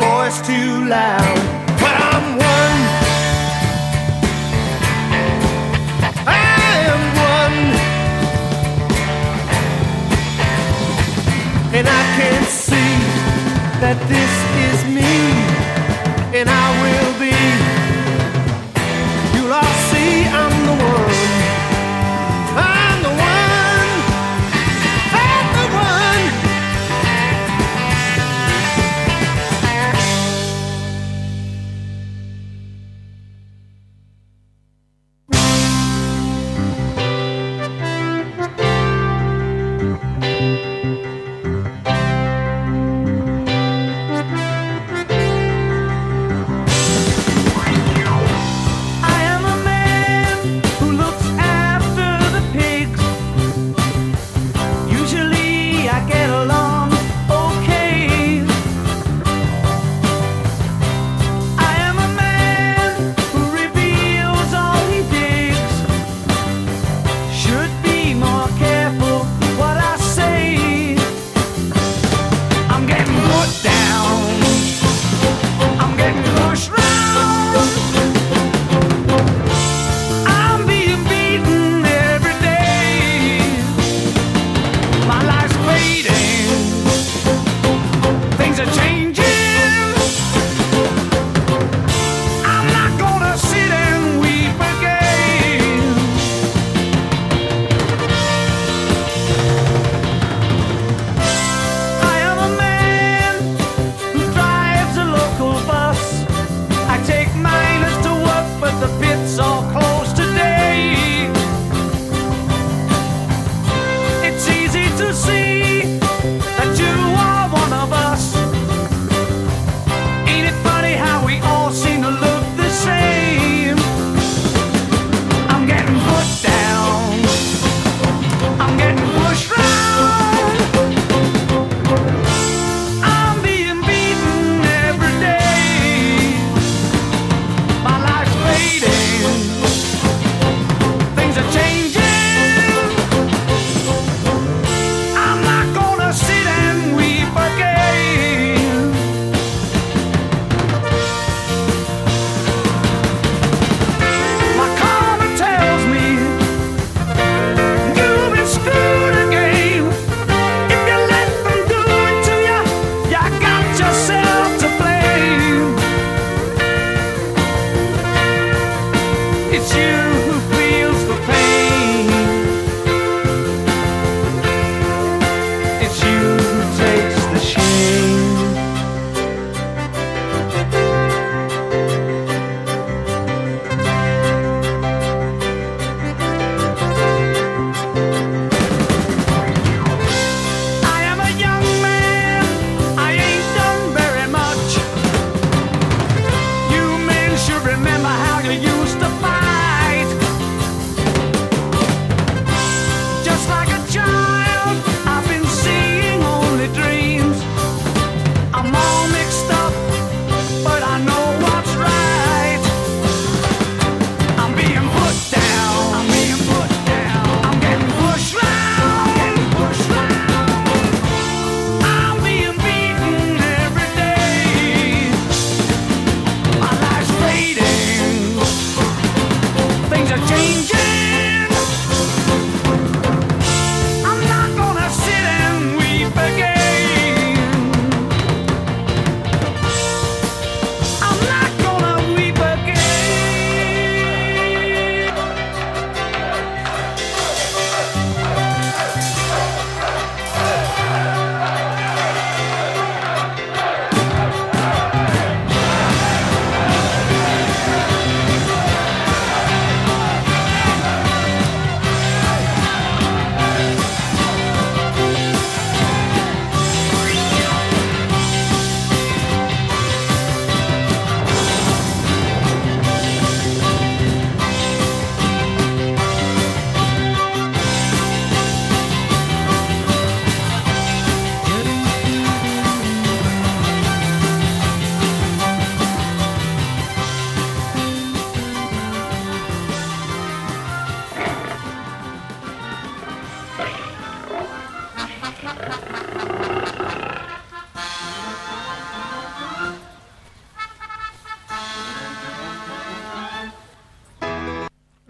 [0.04, 1.38] voice too loud.
[1.82, 2.78] But I'm one.
[6.26, 6.40] I
[6.90, 7.02] am
[7.36, 7.58] one.
[11.76, 12.85] And I can't see
[13.80, 14.32] that this
[14.68, 15.12] is me.
[16.38, 17.34] And I will be.
[19.36, 20.85] You'll all see I'm the one.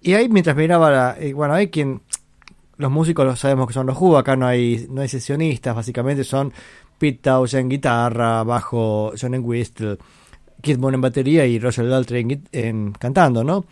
[0.00, 2.00] y ahí mientras miraba, la, eh, bueno, hay quien,
[2.78, 6.24] los músicos lo sabemos que son los Who, acá no hay, no hay sesionistas, básicamente
[6.24, 6.54] son
[6.98, 9.98] Pete Townshend en guitarra, bajo John Whistle,
[10.60, 13.64] Kid Moon en batería y Roger Daltrey en, cantando, ¿no?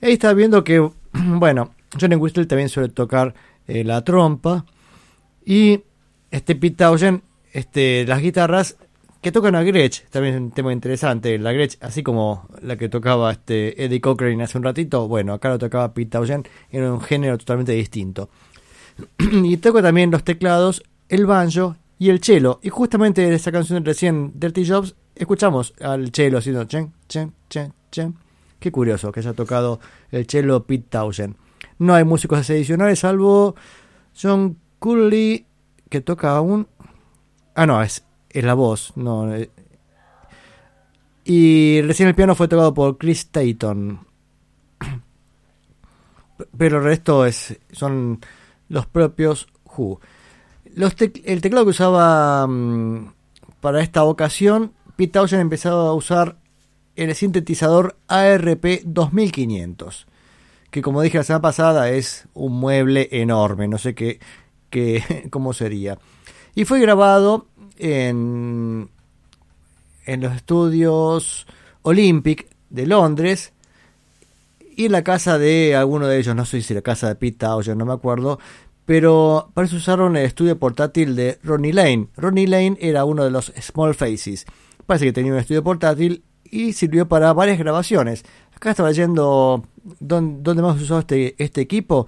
[0.00, 0.78] Ahí está viendo que,
[1.12, 1.74] bueno,
[2.18, 3.34] Whistle también suele tocar
[3.66, 4.64] eh, la trompa
[5.44, 5.82] y
[6.30, 8.76] este Pete Townshend, este, las guitarras
[9.20, 12.90] que tocan a Gretsch, también es un tema interesante, la Gretsch, así como la que
[12.90, 17.00] tocaba este Eddie Cochrane hace un ratito, bueno, acá lo tocaba Pete Townshend en un
[17.00, 18.28] género totalmente distinto.
[19.18, 22.60] y toca también los teclados, el banjo y el cello.
[22.62, 27.72] Y justamente en esa canción recién, Dirty Jobs, escuchamos al cello haciendo chen, chen, chen,
[27.90, 28.14] chen.
[28.58, 29.80] Qué curioso que haya tocado
[30.10, 31.36] el cello Pete Townshend.
[31.78, 33.54] No hay músicos adicionales salvo
[34.20, 35.46] John Cooley
[35.88, 36.66] que toca un...
[37.54, 38.92] Ah, no, es, es la voz.
[38.96, 39.50] No, eh.
[41.24, 44.06] Y recién el piano fue tocado por Chris Tayton.
[46.58, 48.20] Pero el resto es, son
[48.68, 50.00] los propios Who.
[50.76, 53.12] El teclado que usaba mm,
[53.60, 56.36] para esta ocasión, Pete Townshend empezaba a usar
[56.96, 60.06] el sintetizador ARP 2500,
[60.70, 64.18] que como dije la semana pasada es un mueble enorme, no sé qué,
[64.70, 65.98] qué cómo sería.
[66.56, 67.46] Y fue grabado
[67.78, 68.88] en,
[70.06, 71.46] en los estudios
[71.82, 73.52] Olympic de Londres
[74.76, 77.38] y en la casa de alguno de ellos, no sé si la casa de Pete
[77.38, 78.40] Townshend, no me acuerdo,
[78.86, 82.08] pero parece usaron el estudio portátil de Ronnie Lane.
[82.16, 84.44] Ronnie Lane era uno de los Small Faces.
[84.86, 88.24] Parece que tenía un estudio portátil y sirvió para varias grabaciones.
[88.54, 89.64] Acá estaba leyendo
[90.00, 92.06] dónde, más usó este, este equipo.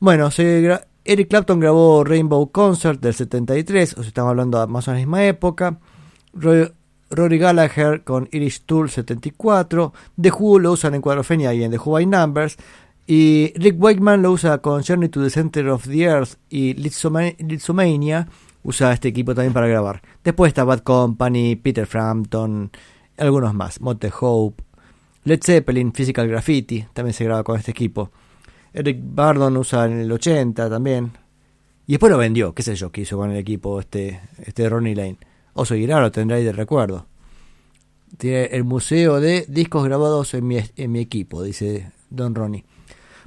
[0.00, 4.90] Bueno, se Eric Clapton grabó Rainbow Concert del 73, o sea, estamos hablando más o
[4.90, 5.78] menos de la misma época.
[6.34, 6.72] Roy-
[7.08, 9.92] Rory Gallagher con Irish Tour 74.
[10.20, 12.56] The Who lo usan en Cuadrofenia y en The Who by Numbers.
[13.06, 17.36] Y Rick Wakeman lo usa con Journey to the Center of the Earth y Litsoma-
[17.38, 18.28] Litsomania.
[18.64, 20.02] Usa este equipo también para grabar.
[20.24, 22.70] Después está Bad Company, Peter Frampton,
[23.16, 23.80] algunos más.
[23.80, 24.64] Motte Hope,
[25.22, 26.84] Led Zeppelin, Physical Graffiti.
[26.92, 28.10] También se graba con este equipo.
[28.72, 31.12] Eric Bardon usa en el 80 también.
[31.86, 34.96] Y después lo vendió, qué sé yo, qué hizo con el equipo este, este Ronnie
[34.96, 35.18] Lane.
[35.54, 37.06] O seguirá, lo tendrá ahí de recuerdo.
[38.18, 42.64] Tiene el museo de discos grabados en mi, en mi equipo, dice Don Ronnie.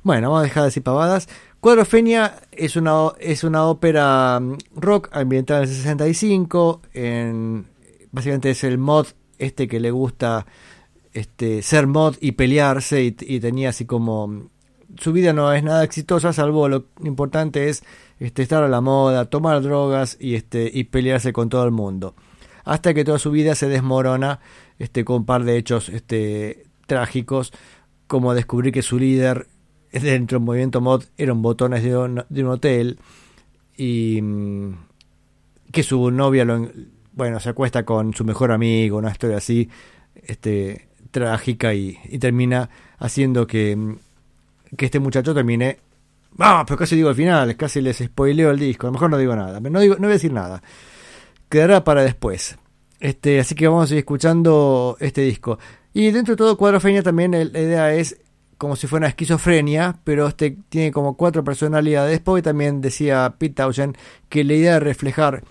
[0.04, 1.28] Bueno, vamos a dejar de decir pavadas.
[1.60, 6.82] Cuadrofenia es una, es una ópera mm, rock ambientada en el 65.
[6.94, 7.68] En,
[8.12, 10.46] básicamente es el mod este que le gusta
[11.14, 14.28] este, ser mod y pelearse y, y tenía así como...
[14.28, 14.50] mm,
[14.98, 17.84] Su vida no es nada exitosa, salvo lo importante es
[18.20, 22.16] este, estar a la moda, tomar drogas y, este, y pelearse con todo el mundo.
[22.64, 24.40] Hasta que toda su vida se desmorona
[24.78, 27.52] este, con un par de hechos este, trágicos,
[28.08, 29.48] como descubrir que su líder
[29.92, 33.00] dentro del movimiento mod eran botones de un, hotel
[33.78, 34.74] y mm,
[35.72, 36.46] que su novia
[37.14, 39.70] bueno, se acuesta con su mejor amigo, una historia así
[40.16, 43.96] este, trágica y, y termina haciendo que, mm,
[44.78, 45.80] que este muchacho termine
[46.38, 48.88] Ah, pero casi digo al final, casi les spoileo el disco.
[48.88, 50.62] A lo mejor no digo nada, no, digo, no voy a decir nada.
[51.50, 52.58] Quedará para después.
[53.00, 55.58] Este, así que vamos a seguir escuchando este disco.
[55.94, 58.18] Y dentro de todo, Cuadrofenia también la idea es
[58.60, 62.20] como si fuera una esquizofrenia, pero este tiene como cuatro personalidades.
[62.20, 63.98] Porque también decía Pete Townshend
[64.28, 65.44] que la idea de reflejar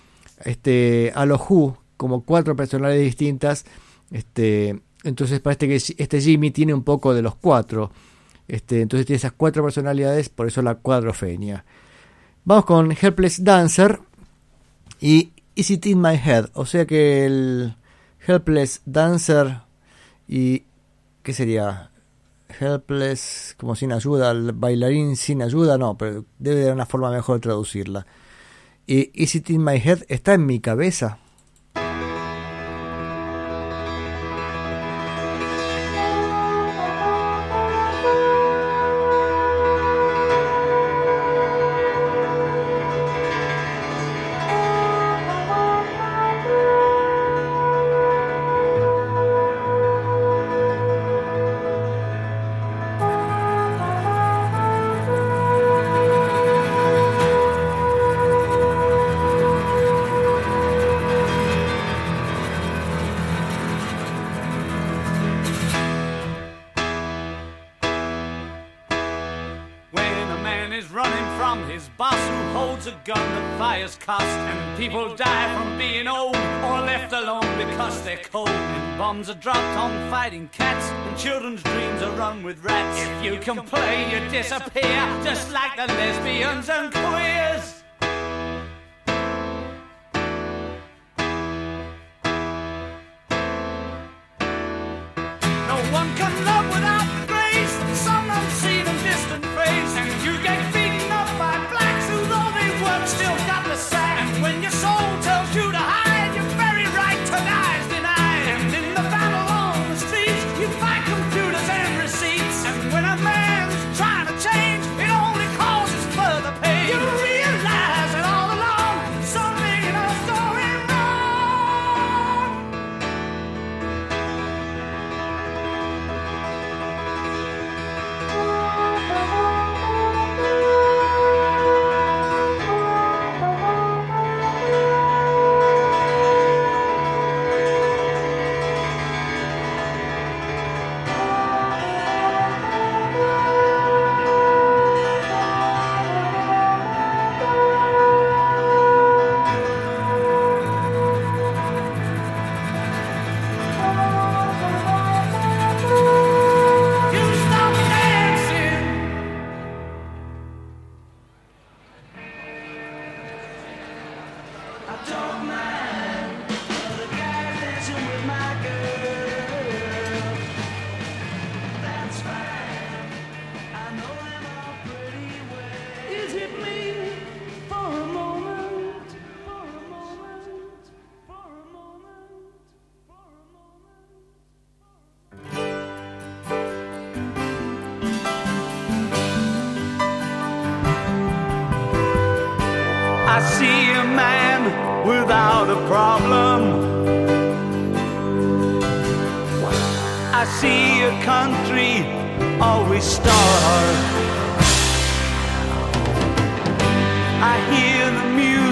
[0.44, 3.64] este, a los Who como cuatro personalidades distintas,
[4.12, 7.90] este, entonces parece que este Jimmy tiene un poco de los cuatro.
[8.46, 11.64] Este, entonces tiene esas cuatro personalidades, por eso la cuadrofenia.
[12.44, 14.00] Vamos con Helpless Dancer
[15.00, 16.50] y Is It In My Head.
[16.52, 17.74] O sea que el
[18.26, 19.62] Helpless Dancer
[20.28, 20.64] y...
[21.22, 21.90] ¿Qué sería?
[22.48, 27.10] Helpless, como sin ayuda, el bailarín sin ayuda, no, pero debe de haber una forma
[27.10, 28.06] mejor de traducirla.
[28.86, 31.18] Y Is It In My Head está en mi cabeza.
[83.54, 86.92] complain, you disappear, just like the lesbians and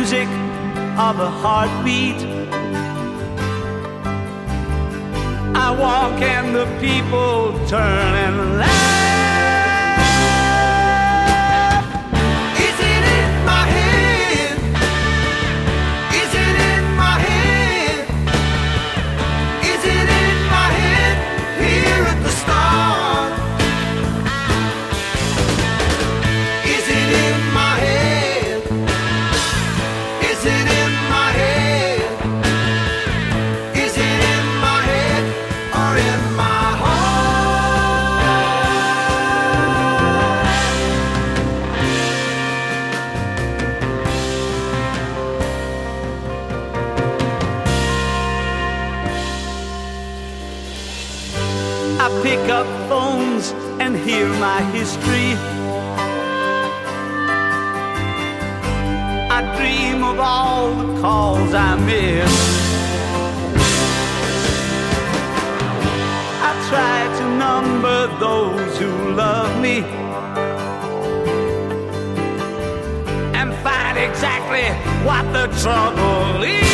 [0.09, 0.29] music
[0.99, 2.15] of a heartbeat.
[5.57, 9.26] I walk and the people turn and laugh.
[61.37, 62.35] songs I miss.
[66.49, 69.79] I try to number those who love me
[73.39, 74.67] and find exactly
[75.07, 76.66] what the trouble is.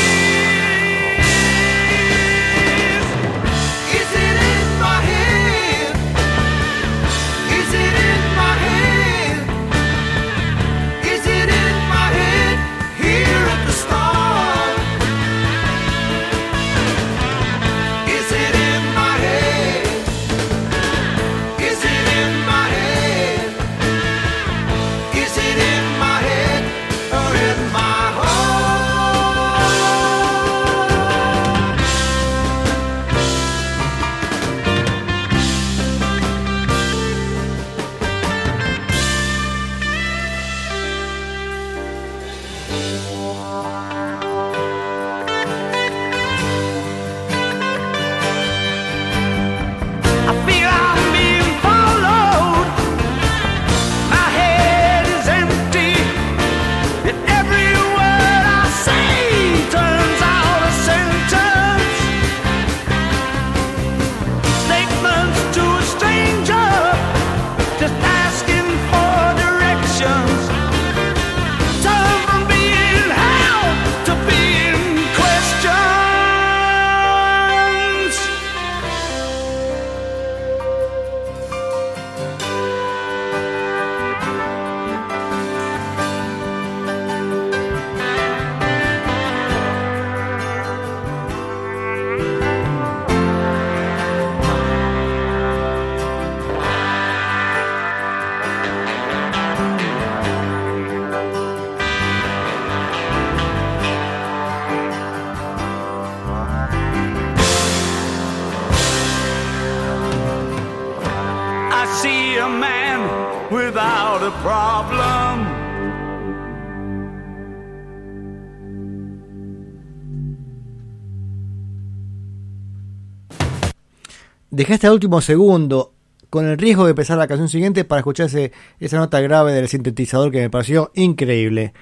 [124.63, 125.93] Dejé hasta el último segundo
[126.31, 129.67] con el riesgo de empezar la canción siguiente para escuchar ese- esa nota grave del
[129.67, 131.73] sintetizador que me pareció increíble.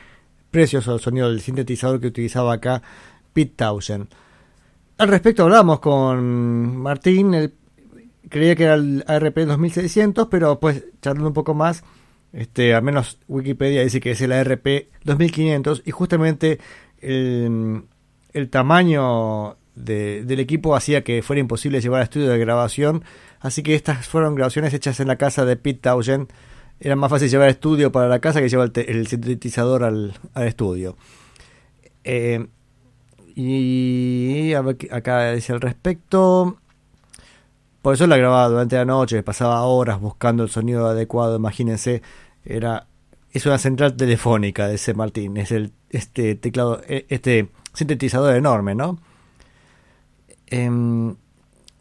[0.51, 2.81] Precioso el sonido del sintetizador que utilizaba acá
[3.35, 4.09] Pete Townshend.
[4.97, 7.53] Al respecto hablamos con Martín,
[8.31, 11.85] creía que era el ARP 2600, pero pues charlando un poco más,
[12.33, 16.59] este, al menos Wikipedia dice que es el ARP 2500 y justamente
[17.03, 23.05] el tamaño de- del equipo hacía que fuera imposible llevar a estudio de grabación,
[23.41, 26.28] así que estas fueron grabaciones hechas en la casa de Pete Townshend.
[26.78, 30.47] Era más fácil llevar estudio para la casa que llevar el, el sintetizador al, al
[30.47, 30.97] estudio.
[32.05, 32.47] Eh,
[33.35, 36.57] y a ver acá dice al respecto.
[37.83, 42.03] Por eso la grababa durante la noche, pasaba horas buscando el sonido adecuado, imagínense,
[42.45, 42.87] era
[43.33, 48.74] es una central telefónica de ese Martín, es el este teclado e- este sintetizador enorme,
[48.74, 48.99] ¿no?
[50.51, 51.16] Em,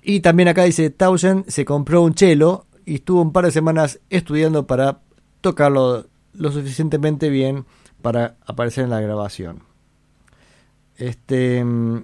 [0.02, 4.00] y también acá dice Townsend se compró un cello y estuvo un par de semanas
[4.10, 5.02] estudiando para
[5.42, 7.66] tocarlo lo suficientemente bien
[8.02, 9.64] para aparecer en la grabación.
[10.98, 12.04] Este mm,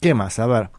[0.00, 0.38] ¿Qué más?
[0.38, 0.70] A ver.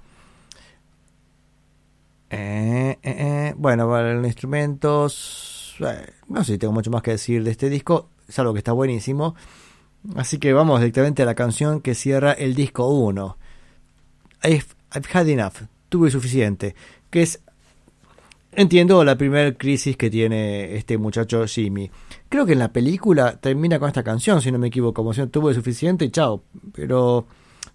[2.29, 5.75] Eh, eh, eh, Bueno, para los instrumentos.
[6.27, 8.09] no sé si tengo mucho más que decir de este disco.
[8.27, 9.35] Es algo que está buenísimo.
[10.15, 13.37] Así que vamos directamente a la canción que cierra el disco 1.
[14.43, 15.63] I've, I've had enough.
[15.89, 16.75] Tuve suficiente.
[17.09, 17.41] Que es.
[18.51, 21.91] Entiendo la primera crisis que tiene este muchacho Jimmy.
[22.27, 24.95] Creo que en la película termina con esta canción, si no me equivoco.
[24.95, 26.43] Como si tuve suficiente y chao.
[26.73, 27.27] Pero.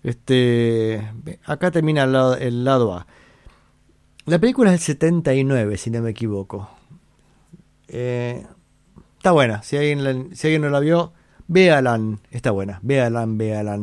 [0.03, 1.01] Este.
[1.45, 3.07] Acá termina el lado, A.
[4.27, 6.69] La película es del 79, si no me equivoco.
[7.89, 8.45] Eh,
[9.17, 9.63] está buena.
[9.63, 11.13] Si alguien, si alguien no la vio,
[11.49, 12.01] véala.
[12.31, 12.79] Está buena.
[12.83, 13.79] Véala, véala.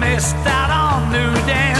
[0.00, 1.79] Missed out on new dances.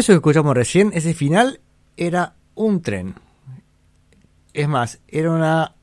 [0.00, 1.60] Eso que escuchamos recién, ese final,
[1.98, 3.16] era un tren.
[4.54, 5.74] Es más, era una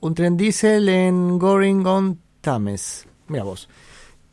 [0.00, 3.06] un tren diésel en Goring on Thames.
[3.28, 3.70] Mira vos,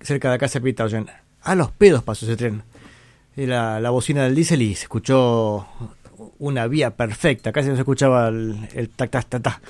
[0.02, 1.10] cerca de de Peter Townshend.
[1.44, 2.64] A los pedos pasó ese tren.
[3.38, 5.66] La, la bocina del diésel y se escuchó
[6.40, 7.54] una vía perfecta.
[7.54, 9.62] Casi no se escuchaba el, el tac tac tac tac.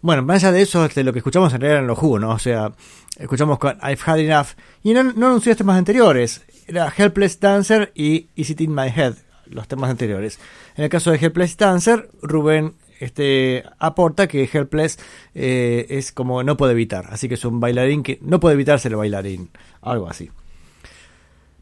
[0.00, 2.30] Bueno, más allá de eso, este, lo que escuchamos en realidad eran los jugos, ¿no?
[2.30, 2.72] O sea,
[3.18, 4.48] escuchamos con I've Had Enough.
[4.82, 6.46] Y no, no anunció temas anteriores.
[6.66, 9.14] Era Helpless Dancer y Is It In My Head,
[9.46, 10.38] los temas anteriores.
[10.76, 14.98] En el caso de Helpless Dancer, Rubén este, aporta que Helpless
[15.34, 17.06] eh, es como no puede evitar.
[17.10, 19.50] Así que es un bailarín que no puede evitar ser bailarín.
[19.82, 20.30] Algo así.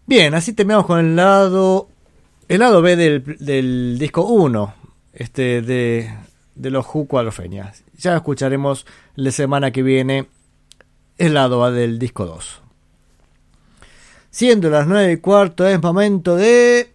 [0.06, 1.88] Bien, así terminamos con el lado,
[2.48, 4.74] el lado B del, del disco 1
[5.12, 6.12] este, de,
[6.54, 7.72] de los Who Cuadrofenia.
[7.96, 10.28] Ya escucharemos la semana que viene
[11.18, 12.61] el lado A del disco 2.
[14.34, 16.88] Siendo las 9 y cuarto, es momento de.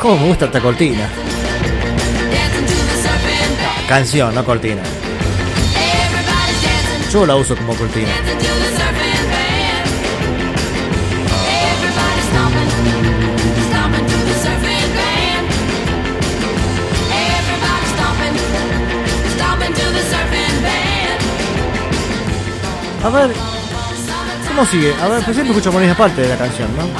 [0.00, 1.10] ¿Cómo me gusta esta cortina?
[3.86, 4.82] Canción, no cortina.
[7.12, 8.55] Yo la uso como cortina.
[23.06, 23.30] A ver,
[24.48, 24.92] ¿cómo sigue?
[25.00, 26.90] A ver, pues siempre escucho por esa parte de la canción, ¿no?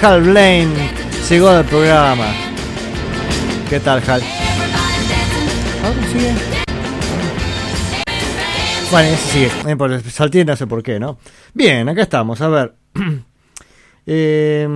[0.00, 0.72] Hal Blaine
[1.28, 2.32] llegó al programa.
[3.68, 4.22] ¿Qué tal, Hal?
[5.82, 6.32] A ver, ¿cómo sigue?
[8.90, 10.10] Bueno, ese sigue.
[10.10, 11.18] Salté, no sé por qué, ¿no?
[11.52, 12.40] Bien, acá estamos.
[12.40, 12.74] A ver.
[14.06, 14.68] Eh,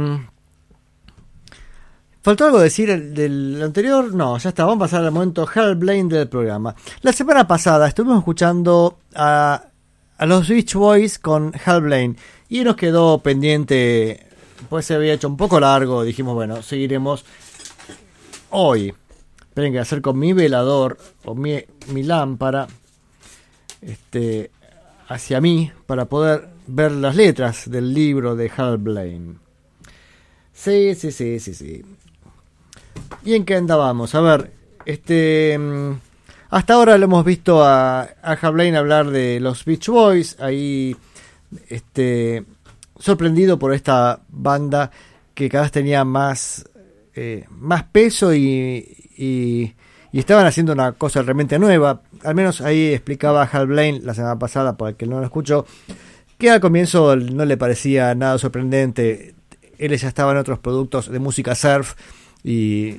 [2.22, 4.12] ¿Faltó algo decir el- del anterior?
[4.14, 4.64] No, ya está.
[4.64, 6.74] Vamos a pasar al momento Hal Blaine del programa.
[7.00, 9.64] La semana pasada estuvimos escuchando a,
[10.26, 12.16] los Beach Boys con Hal Blaine
[12.50, 14.26] y nos quedó pendiente,
[14.68, 16.02] pues se había hecho un poco largo.
[16.02, 17.24] Dijimos, bueno, seguiremos
[18.50, 18.92] hoy.
[19.40, 21.58] Esperen que acerco mi velador o mi,
[21.88, 22.66] mi lámpara
[23.80, 24.50] este,
[25.08, 29.36] hacia mí para poder ver las letras del libro de Hal Blaine.
[30.52, 31.82] Sí, sí, sí, sí, sí.
[33.24, 34.14] ¿Y en qué andábamos?
[34.14, 34.52] A ver,
[34.84, 35.58] este.
[35.58, 35.92] mm,
[36.50, 40.36] Hasta ahora lo hemos visto a, a Hal Blaine hablar de los Beach Boys.
[40.40, 40.96] Ahí.
[41.68, 42.44] Este.
[42.98, 44.90] Sorprendido por esta banda
[45.34, 46.64] que cada vez tenía más.
[47.14, 49.74] eh, más peso y, y,
[50.12, 52.02] y estaban haciendo una cosa realmente nueva.
[52.24, 55.66] Al menos ahí explicaba Hal Blaine la semana pasada, para el que no lo escuchó,
[56.40, 59.34] que al comienzo no le parecía nada sorprendente.
[59.78, 61.94] Él ya estaba en otros productos de música surf
[62.42, 62.96] y,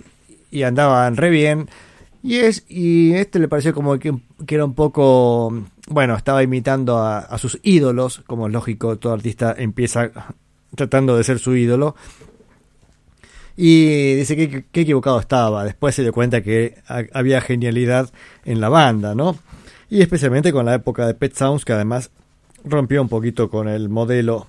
[0.51, 1.68] y andaban re bien.
[2.23, 4.13] Y es y este le pareció como que,
[4.47, 5.51] era un poco,
[5.88, 10.11] bueno, estaba imitando a, sus ídolos, como es lógico, todo artista empieza
[10.76, 11.95] tratando de ser su ídolo.
[13.57, 15.63] Y dice que, que equivocado estaba.
[15.65, 18.09] Después se dio cuenta que ha- había genialidad
[18.45, 19.38] en la banda, ¿no?
[19.89, 22.11] Y especialmente con la época de Pet Sounds, que además
[22.64, 24.48] rompió un poquito con el modelo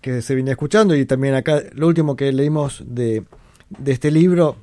[0.00, 0.94] que se venía escuchando.
[0.94, 3.24] Y también acá, lo último que leímos de,
[3.70, 4.56] de este libro,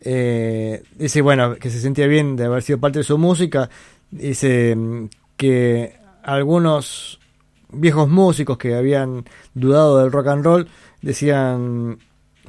[0.00, 3.68] eh, dice, bueno, que se sentía bien de haber sido parte de su música.
[4.10, 7.20] Dice mm, que algunos
[7.72, 9.24] viejos músicos que habían
[9.54, 10.68] dudado del rock and roll
[11.02, 11.98] decían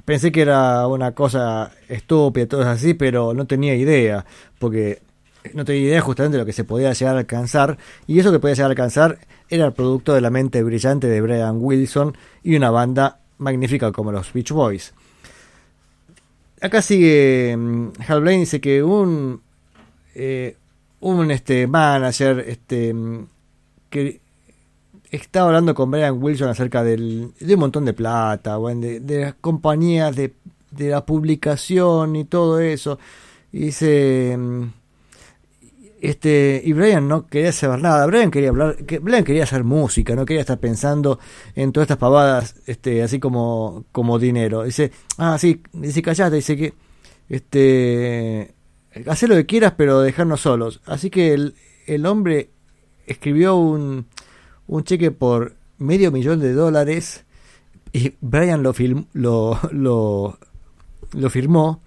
[0.05, 4.25] pensé que era una cosa estúpida todo así pero no tenía idea
[4.57, 5.01] porque
[5.53, 7.77] no tenía idea justamente de lo que se podía llegar a alcanzar
[8.07, 9.19] y eso que podía llegar a alcanzar
[9.49, 14.11] era el producto de la mente brillante de Brian Wilson y una banda magnífica como
[14.11, 14.93] los Beach Boys
[16.61, 19.41] acá sigue mm, Hal Blaine dice que un
[20.15, 20.57] eh,
[20.99, 23.25] un este manager este mm,
[23.89, 24.21] que
[25.11, 30.15] estaba hablando con Brian Wilson acerca del, de un montón de plata, de las compañías,
[30.15, 30.33] de,
[30.71, 32.97] de la publicación y todo eso.
[33.51, 34.63] Y dice, mm,
[36.01, 38.07] este, y Brian no quería saber nada.
[38.07, 41.19] Brian quería hablar, Brian quería hacer música, no quería estar pensando
[41.55, 44.63] en todas estas pavadas, este, así como, como dinero.
[44.63, 46.73] Dice, ah, sí, dice, callate, dice que,
[47.29, 48.55] este,
[49.05, 50.81] haz lo que quieras, pero dejarnos solos.
[50.85, 51.53] Así que el,
[51.85, 52.49] el hombre
[53.05, 54.07] escribió un,
[54.65, 57.25] un cheque por medio millón de dólares
[57.93, 60.39] y Brian lo, film, lo, lo,
[61.13, 61.81] lo firmó.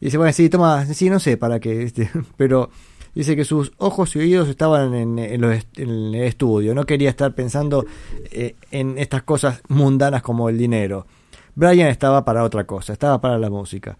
[0.00, 2.70] Y dice, bueno, sí, toma, sí, no sé para qué, este, pero
[3.18, 7.84] dice que sus ojos y oídos estaban en, los el estudio, no quería estar pensando
[8.30, 11.04] eh, en estas cosas mundanas como el dinero.
[11.56, 13.98] Brian estaba para otra cosa, estaba para la música.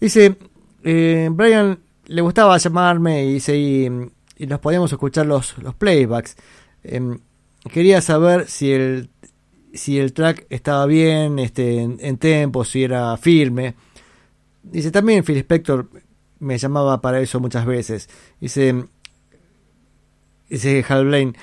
[0.00, 0.36] Dice,
[0.82, 3.88] eh, Brian le gustaba llamarme y, dice, y,
[4.38, 6.34] y nos podíamos escuchar los, los playbacks.
[6.82, 7.16] Em,
[7.72, 9.08] quería saber si el,
[9.72, 13.76] si el track estaba bien, este, en, en tempo, si era firme.
[14.64, 15.88] Dice, también Phil Spector
[16.40, 18.08] me llamaba para eso muchas veces.
[18.40, 18.84] Dice,
[20.48, 21.34] dice Hal Blaine,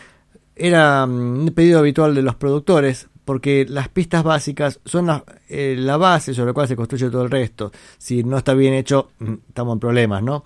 [0.56, 5.76] era mm, un pedido habitual de los productores porque las pistas básicas son la, eh,
[5.78, 7.72] la base sobre la cual se construye todo el resto.
[7.98, 10.46] Si no está bien hecho, mm, estamos en problemas, ¿no?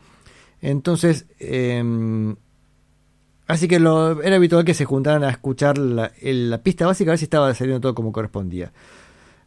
[0.61, 2.35] Entonces, em,
[3.49, 7.13] Así que lo, era habitual que se juntaran a escuchar la, la pista básica a
[7.13, 8.71] ver si estaba saliendo todo como correspondía.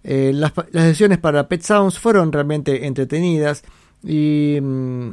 [0.02, 3.62] Eh, las, las sesiones para Pet Sounds fueron realmente entretenidas
[4.04, 5.10] y mm,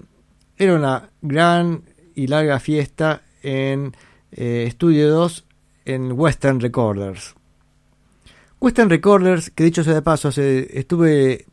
[0.58, 1.84] era una gran
[2.16, 3.96] y larga fiesta en
[4.32, 5.46] eh, Estudio 2
[5.86, 7.36] en Western Recorders.
[8.60, 11.46] Western Recorders, que dicho sea de paso, estuve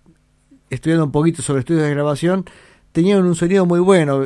[0.71, 2.45] estudiando un poquito sobre estudios de grabación,
[2.93, 4.25] tenían un sonido muy bueno.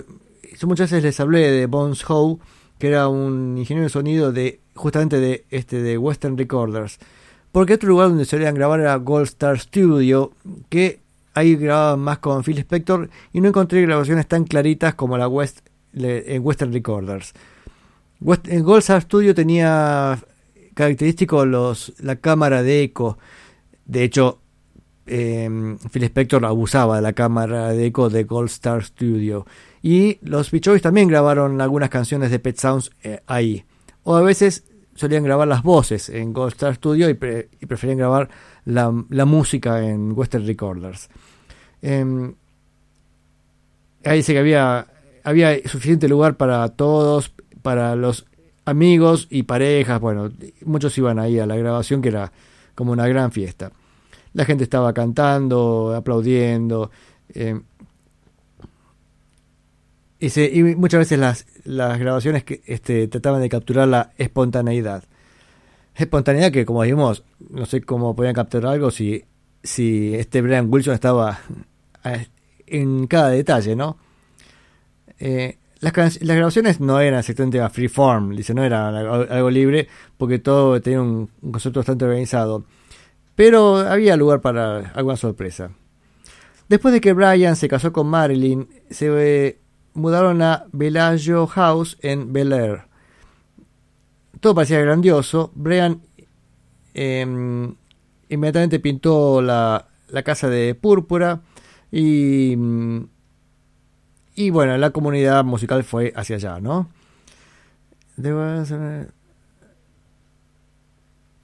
[0.59, 2.39] Yo muchas veces les hablé de Bones Howe,
[2.79, 6.99] que era un ingeniero de sonido de justamente de este de Western Recorders.
[7.53, 10.33] Porque otro lugar donde solían grabar era Gold Star Studio,
[10.71, 11.01] que
[11.41, 16.73] ahí grababan más con Phil Spector y no encontré grabaciones tan claritas como en Western
[16.73, 17.33] Recorders.
[18.45, 20.19] En Gold Star Studio tenía
[20.75, 23.19] característico los la cámara de eco.
[23.87, 24.41] De hecho,
[25.07, 25.49] eh,
[25.91, 29.47] Phil Spector abusaba de la cámara de eco de Gold Star Studio.
[29.83, 33.65] Y los Beach Boys también grabaron algunas canciones de Pet Sounds eh, ahí.
[34.03, 34.65] O a veces
[34.95, 38.29] solían grabar las voces en Gold Star Studio y, pre- y preferían grabar
[38.67, 41.09] la música en Western Recorders.
[41.83, 42.35] Em,
[44.05, 44.87] ahí dice que había,
[45.25, 47.33] había suficiente lugar para todos,
[47.63, 48.27] para los
[48.65, 50.01] amigos y parejas.
[50.01, 50.31] Bueno,
[50.65, 52.33] muchos iban ahí a la grabación que era
[52.75, 53.73] como una gran fiesta.
[54.33, 56.91] La gente estaba cantando, aplaudiendo.
[57.35, 57.61] eh,
[60.19, 65.05] y, se- y muchas veces las, las grabaciones que este, trataban de capturar la espontaneidad.
[65.95, 69.25] Espontaneidad que, como dijimos, no sé cómo podían capturar algo si,
[69.63, 71.63] si este Brian Wilson estaba eh,
[72.67, 73.99] en cada detalle, ¿no?
[75.19, 80.81] Eh, las, grabaciones no eran exactamente a freeform, dice, no era algo, libre, porque todo
[80.81, 82.65] tenía un, concepto bastante organizado.
[83.35, 85.71] Pero había lugar para alguna sorpresa.
[86.69, 89.59] Después de que Brian se casó con Marilyn, se eh,
[89.95, 92.83] mudaron a Bellagio House en Bel Air.
[94.41, 95.51] Todo parecía grandioso.
[95.55, 96.03] Brian
[96.95, 97.75] em,
[98.29, 99.87] inmediatamente pintó la
[100.25, 101.41] casa de púrpura
[101.93, 102.57] y,
[104.35, 106.89] y bueno, la comunidad musical fue hacia allá, ¿no?
[108.17, 109.11] Debo hacer-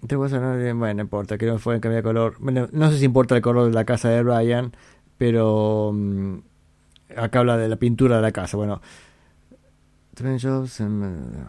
[0.02, 2.36] debo hacer- bueno, no importa, que no fue en cambio de color.
[2.38, 4.72] Bueno, no sé si importa el color de la casa de Brian,
[5.18, 6.36] pero mm,
[7.16, 8.56] acá habla de la pintura de la casa.
[8.56, 8.80] Bueno,
[10.80, 11.48] and-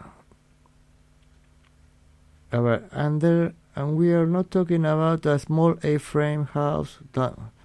[2.50, 6.98] a ver, under, and we are not talking about a small A-frame house.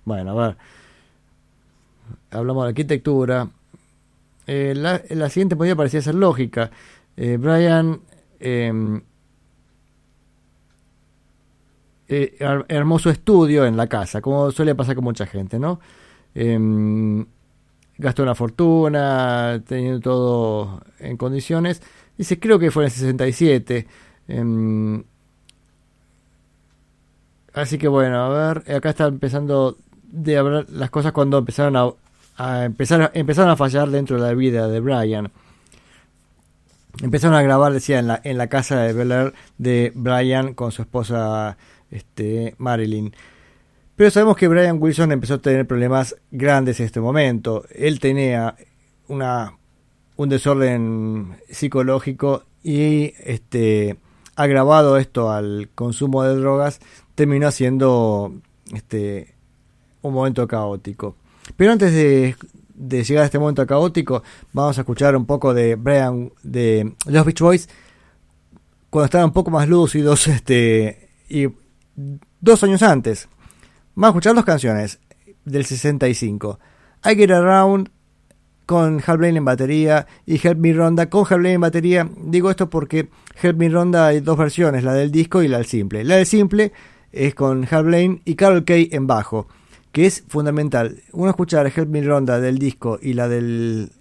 [0.06, 0.58] Bueno, a ver,
[2.32, 3.50] hablamos de arquitectura.
[4.48, 6.72] Eh, la, siguiente podría parecía ser lógica.
[7.16, 8.02] Eh, Brian
[8.40, 9.02] em,
[12.08, 12.38] eh,
[13.00, 15.80] su estudio en la casa, como suele pasar con mucha gente, ¿no?
[16.36, 17.26] Em,
[17.98, 21.82] gastó una fortuna, teniendo todo en condiciones.
[22.18, 23.88] Dice, creo que fue en el 67.
[24.28, 25.04] em,
[27.54, 29.78] así que bueno, a ver, acá está empezando
[30.14, 31.90] de hablar las cosas cuando empezaron a,
[32.38, 35.32] a empezar, empezaron a fallar dentro de la vida de Brian.
[37.02, 40.72] Empezaron a grabar, decía, en la, en la casa de Bel Air de Brian con
[40.72, 41.58] su esposa
[41.90, 43.16] este, Marilyn.
[43.96, 47.66] Pero sabemos que Brian Wilson empezó a tener problemas grandes en este momento.
[47.74, 48.56] Él tenía
[49.08, 49.58] una,
[50.16, 53.98] un desorden psicológico y este,
[54.36, 56.80] agravado esto al consumo de drogas,
[57.16, 58.34] terminó siendo
[58.74, 59.33] este,
[60.04, 61.16] un momento caótico.
[61.58, 62.36] Pero antes de,
[63.04, 64.24] llegar a este momento caótico,
[64.54, 67.70] vamos a escuchar un poco de Brian, de los Beach Boys,
[68.90, 71.48] cuando estaban un poco más lúcidos, este, y
[72.40, 73.28] dos años antes.
[73.96, 75.00] Vamos a escuchar dos canciones
[75.46, 76.60] del 65.
[77.06, 77.90] I Get Around
[78.66, 82.10] con Hal Blaine en batería y Help Me Ronda con Hal Blaine en batería.
[82.18, 83.10] Digo esto porque
[83.42, 86.04] Help Me Ronda hay dos versiones, la del disco y la del simple.
[86.04, 86.72] La del simple
[87.12, 89.48] es con Hal Blaine y Carol Kay en bajo,
[89.94, 91.02] que es fundamental.
[91.14, 93.92] Uno escuchar Help Me Ronda del disco y la del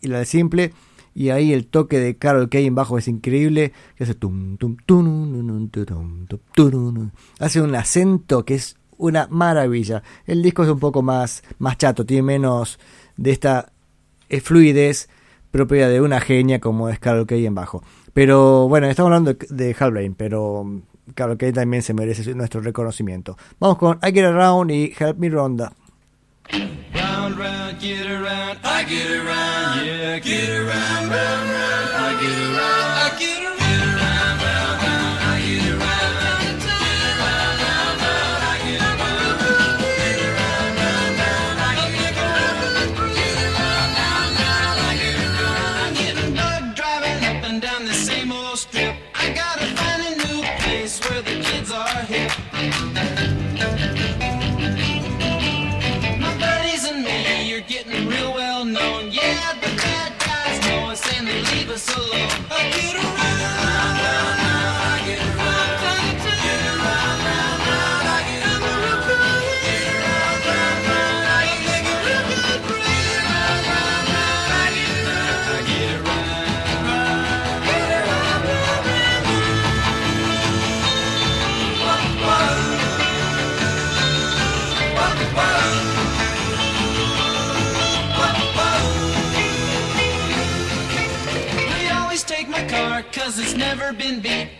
[0.00, 0.72] y la del simple
[1.12, 4.76] y ahí el toque de Carol Kay en bajo es increíble, que hace tum tum
[4.86, 5.68] tum,
[7.40, 10.04] hace un acento que es una maravilla.
[10.24, 12.78] El disco es un poco más más chato, tiene menos
[13.16, 13.72] de esta
[14.28, 15.10] eh, fluidez
[15.50, 17.82] propia de una genia como es Carol Kay en bajo.
[18.12, 20.64] Pero bueno, estamos hablando de, de Hal Blaine, pero
[21.14, 23.36] Carol Kay también se merece nuestro reconocimiento.
[23.58, 25.72] Vamos con I Get Around y Help Me Ronda.
[26.92, 27.38] Round,
[94.10, 94.59] and be.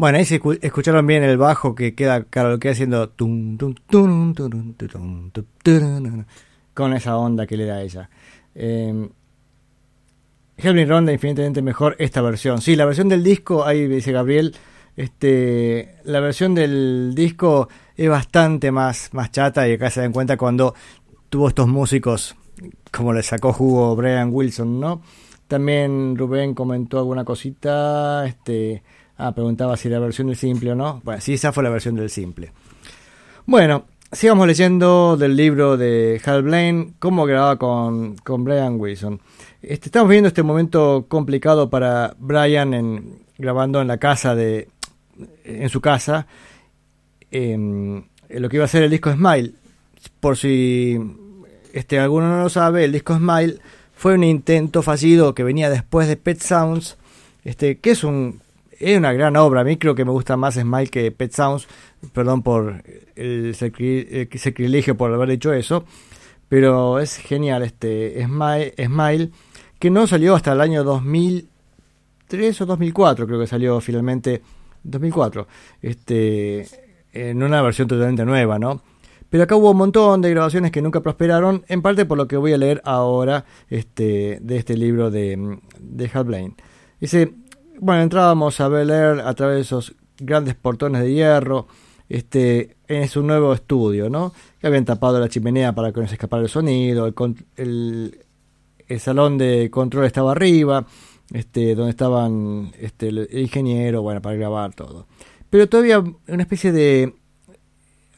[0.00, 3.12] Bueno, ahí se escucharon bien el bajo que queda Carol que haciendo
[6.72, 8.08] con esa onda que le da ella.
[8.54, 9.10] Eh,
[10.56, 12.62] Ronda infinitamente mejor esta versión.
[12.62, 14.56] Sí, la versión del disco, ahí dice Gabriel,
[14.96, 20.38] este, la versión del disco es bastante más, más chata y acá se dan cuenta
[20.38, 20.74] cuando
[21.28, 22.36] tuvo estos músicos,
[22.90, 25.02] como le sacó jugo Brian Wilson, ¿no?
[25.46, 28.82] También Rubén comentó alguna cosita, este
[29.20, 31.00] ah, preguntaba si la versión del simple o no.
[31.04, 32.52] Bueno, sí, esa fue la versión del simple.
[33.46, 39.20] Bueno, sigamos leyendo del libro de Hal Blaine, cómo grababa con, con Brian Wilson.
[39.62, 44.68] Este, estamos viendo este momento complicado para Brian grabando en la casa de
[45.44, 46.26] en su casa
[47.30, 49.52] em, lo que iba a ser el disco Smile
[50.20, 50.98] por si
[51.72, 53.58] este alguno no lo sabe el disco Smile
[53.94, 56.96] fue un intento fallido que venía después de Pet Sounds
[57.44, 58.40] este que es un
[58.80, 59.60] es una gran obra.
[59.60, 61.68] A mí creo que me gusta más Smile que Pet Sounds
[62.12, 62.82] perdón por
[63.14, 65.84] el el sacrilegio por haber dicho eso
[66.48, 69.30] pero es genial este Smile, Smile
[69.78, 74.42] que no salió hasta el año 2003 o 2004 creo que salió finalmente
[74.82, 75.46] 2004
[75.82, 76.66] este
[77.12, 78.82] en una versión totalmente nueva no
[79.28, 82.36] pero acá hubo un montón de grabaciones que nunca prosperaron en parte por lo que
[82.36, 86.56] voy a leer ahora este de este libro de de Hal Blaine.
[86.98, 87.32] Dice
[87.80, 91.66] bueno entrábamos a Bel Air a través de esos grandes portones de hierro
[92.08, 96.14] este en su nuevo estudio no que habían tapado la chimenea para que no se
[96.14, 97.14] escapara el sonido el,
[97.56, 98.18] el,
[98.88, 100.84] el salón de control estaba arriba,
[101.32, 105.06] este, donde estaban este, el ingeniero, bueno, para grabar todo.
[105.48, 107.14] Pero todavía una especie de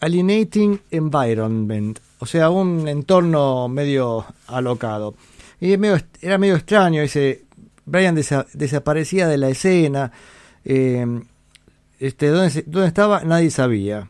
[0.01, 5.15] alienating environment, o sea, un entorno medio alocado.
[5.61, 7.45] Y medio- era medio extraño ese
[7.85, 10.13] Brian desa- desaparecía de la escena,
[10.65, 11.07] eh,
[11.99, 13.23] este, ¿dónde, estaba?
[13.23, 14.09] Nadie sabía.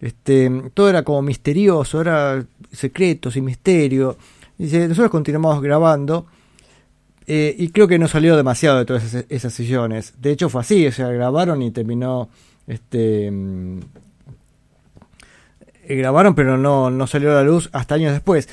[0.00, 4.16] Este, todo era como misterioso, era secreto, sin misterio.
[4.58, 6.26] Dice, nosotros continuamos grabando
[7.26, 10.14] eh, y creo que no salió demasiado de todas esas, sesiones.
[10.20, 12.28] De hecho fue así, o sea, grabaron y terminó,
[12.66, 13.80] este, mm,
[15.88, 18.48] grabaron pero no, no salió a la luz hasta años después.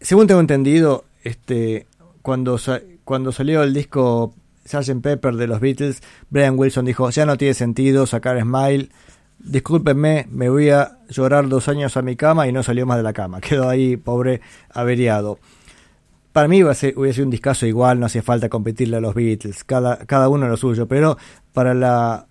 [0.00, 1.86] Según tengo entendido, este,
[2.22, 2.58] cuando,
[3.04, 4.34] cuando salió el disco
[4.64, 5.00] Sgt.
[5.02, 8.90] Pepper de los Beatles, Brian Wilson dijo, ya no tiene sentido sacar Smile,
[9.38, 13.02] discúlpenme, me voy a llorar dos años a mi cama y no salió más de
[13.02, 13.40] la cama.
[13.42, 15.38] Quedó ahí, pobre, averiado.
[16.32, 19.98] Para mí hubiera sido un discazo igual, no hacía falta competirle a los Beatles, cada,
[20.06, 21.18] cada uno lo suyo, pero
[21.52, 22.26] para la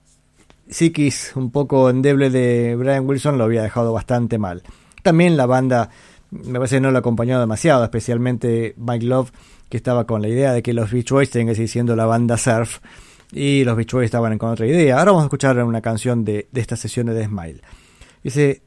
[0.67, 4.63] psiquis un poco endeble de Brian Wilson lo había dejado bastante mal.
[5.03, 5.89] También la banda
[6.31, 9.31] me parece que no lo acompañó demasiado, especialmente Mike Love,
[9.71, 12.05] que estaba con la idea de que los Beach Boys tenían que seguir siendo la
[12.05, 12.79] banda surf,
[13.31, 14.99] y los Beach Boys estaban con otra idea.
[14.99, 17.61] Ahora vamos a escuchar una canción de, de estas sesiones de Smile.
[18.23, 18.61] Dice,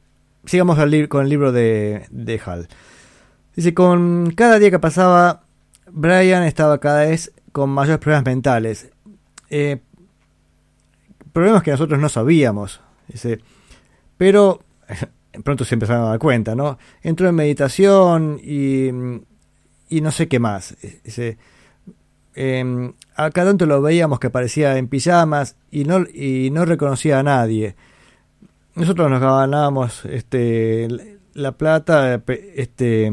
[0.45, 0.77] sigamos
[1.07, 2.67] con el libro de, de Hal.
[3.55, 5.43] Dice, con cada día que pasaba,
[5.91, 8.89] Brian estaba cada vez con mayores problemas mentales.
[9.49, 9.77] Eh,
[11.31, 12.81] problemas que nosotros no sabíamos.
[13.07, 13.39] Dice,
[14.17, 14.61] pero
[15.43, 16.77] pronto se empezaron a dar cuenta, ¿no?
[17.01, 18.89] Entró en meditación y,
[19.89, 20.75] y no sé qué más.
[21.03, 21.37] Dice,
[22.35, 27.23] eh, acá tanto lo veíamos que parecía en pijamas y no, y no reconocía a
[27.23, 27.75] nadie.
[28.75, 30.87] Nosotros nos ganábamos este,
[31.33, 32.21] la plata,
[32.55, 33.11] este,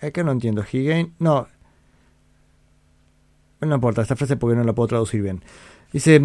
[0.00, 1.48] acá no entiendo, he gained- no,
[3.60, 5.42] no importa esta frase porque no la puedo traducir bien.
[5.92, 6.20] Dice,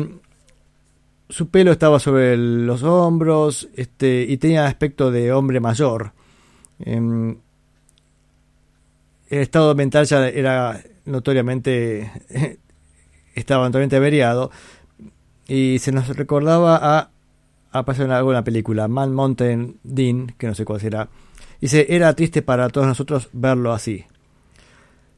[1.30, 6.12] su pelo estaba sobre los hombros este, y tenía aspecto de hombre mayor.
[6.80, 7.38] Em,
[9.30, 12.12] el estado mental ya era notoriamente
[13.36, 14.52] estaba notoriamente averiado
[15.48, 17.12] y se nos recordaba a
[17.72, 21.10] a pasar en alguna película Man Mountain Dean que no sé cuál será
[21.62, 24.06] dice era triste para todos nosotros verlo así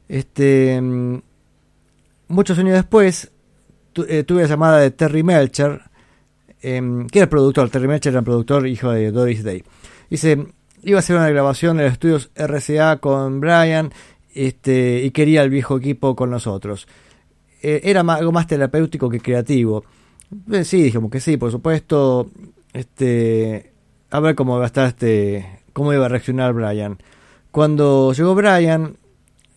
[0.08, 1.22] este mm,
[2.28, 3.30] muchos años después
[4.08, 5.82] eh, tuve la llamada de Terry Melcher
[6.60, 9.62] em, que era el productor Terry Melcher era el productor hijo de Doris Day.
[10.08, 10.46] Dice
[10.82, 13.92] iba a hacer una grabación en los estudios RCA con Brian
[14.34, 16.86] este, y quería el viejo equipo con nosotros.
[17.62, 19.84] Eh, era algo más terapéutico que creativo.
[20.50, 22.28] Eh, sí, dijimos que sí, por supuesto.
[22.72, 23.72] Este,
[24.10, 26.98] a ver cómo iba a estar este, cómo iba a reaccionar Brian.
[27.50, 28.96] Cuando llegó Brian,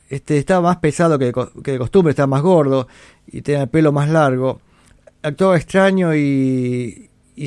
[0.10, 1.34] este, estaba más pesado de,
[1.64, 2.88] que de costumbre, estaba más gordo
[3.28, 4.60] y tenía el pelo más largo.
[5.24, 7.46] Actuaba extraño y, y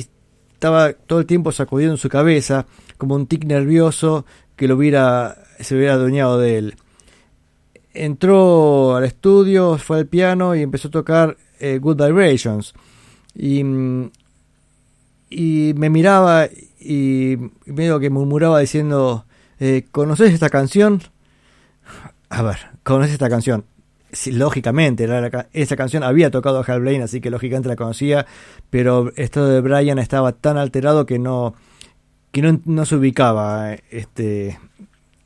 [0.53, 2.65] estaba todo el tiempo sacudiendo su cabeza
[2.99, 6.75] como un tic nervioso que lo hubiera, se hubiera adueñado de él.
[7.93, 12.73] Entró al estudio, fue al piano y empezó a tocar eh, Good Vibrations.
[13.33, 13.61] Y,
[15.29, 16.47] y me miraba
[16.79, 19.25] y medio que murmuraba diciendo,
[19.59, 21.01] eh, ¿conoces esta canción?
[22.29, 23.65] A ver, ¿conoces esta canción?
[24.11, 27.75] Sí, lógicamente, la ca- esa canción había tocado a Hal Blaine, así que lógicamente la
[27.75, 28.25] conocía,
[28.69, 31.53] pero esto de Brian estaba tan alterado que no,
[32.31, 34.59] que no, no se ubicaba este,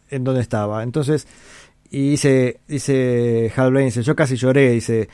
[0.09, 0.83] en dónde estaba.
[0.83, 1.27] Entonces,
[1.89, 5.09] y dice, dice Hal Blaine, dice, yo casi lloré, dice,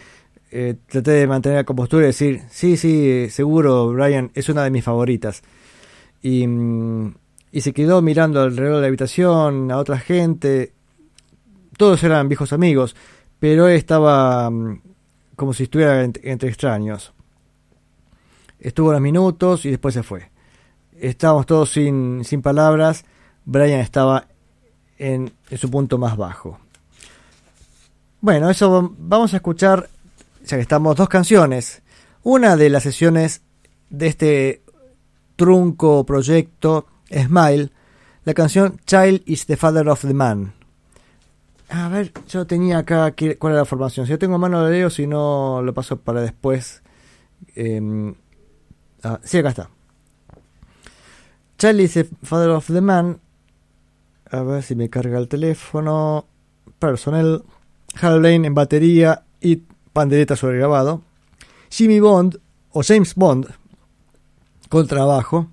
[0.52, 4.72] eh, traté de mantener la compostura y decir, sí, sí, seguro, Brian, es una de
[4.72, 5.42] mis favoritas.
[6.22, 7.16] Y, mm,
[7.52, 10.74] y se quedó mirando alrededor de la habitación a otra gente.
[11.78, 12.96] Todos eran viejos amigos,
[13.40, 14.82] pero él estaba mm,
[15.36, 17.14] como si estuviera ent- entre extraños.
[18.60, 20.30] Estuvo unos minutos y después se fue.
[21.02, 23.06] Estábamos todos sin, sin palabras.
[23.46, 24.28] Brian estaba
[24.98, 26.60] en, en su punto más bajo.
[28.22, 29.90] Bueno, eso vam- vamos a escuchar,
[30.46, 31.82] ya que estamos, dos canciones.
[32.24, 33.42] Una de las sesiones
[33.90, 34.62] de este
[35.36, 37.72] trunco proyecto Smile,
[38.26, 40.54] la canción Child is the Father of the Man.
[41.70, 44.06] A ver, yo tenía acá cuál era la formación.
[44.06, 46.82] Si yo tengo mano lo leo, si no lo paso para después.
[47.56, 48.14] Em,
[49.04, 49.70] ah, sí, acá está.
[51.62, 53.20] Is the Father of the Man.
[54.32, 56.26] A ver si me carga el teléfono.
[56.80, 57.44] Personnel.
[58.02, 61.02] Hal Blaine en batería y pandereta sobre grabado.
[61.70, 62.40] Jimmy Bond
[62.72, 63.48] o James Bond
[64.70, 65.48] con trabajo.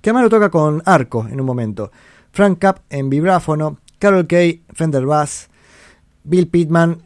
[0.00, 1.90] Que además lo toca con arco en un momento.
[2.30, 3.78] Frank Capp en vibráfono.
[3.98, 5.48] Carol Kay, Fender Bass.
[6.22, 7.02] Bill Pittman,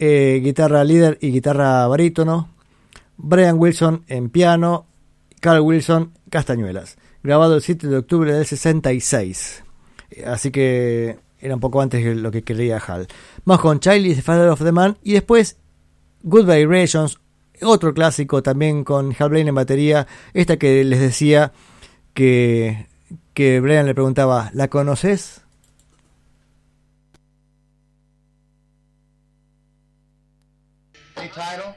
[0.00, 2.48] eh, guitarra líder y guitarra barítono.
[3.16, 4.86] Brian Wilson en piano.
[5.40, 6.96] Carl Wilson, castañuelas.
[7.26, 9.64] Grabado el 7 de octubre del 66.
[10.10, 13.08] Eh, Así que era un poco antes de lo que quería Hal.
[13.44, 14.96] Vamos con Child is the Father of the Man.
[15.02, 15.56] Y después
[16.22, 17.18] Good Vibrations,
[17.62, 20.06] otro clásico también con Hal Blaine en batería.
[20.34, 21.52] Esta que les decía
[22.14, 22.86] que,
[23.34, 25.42] que Brian le preguntaba, ¿la conoces?
[31.16, 31.75] Title?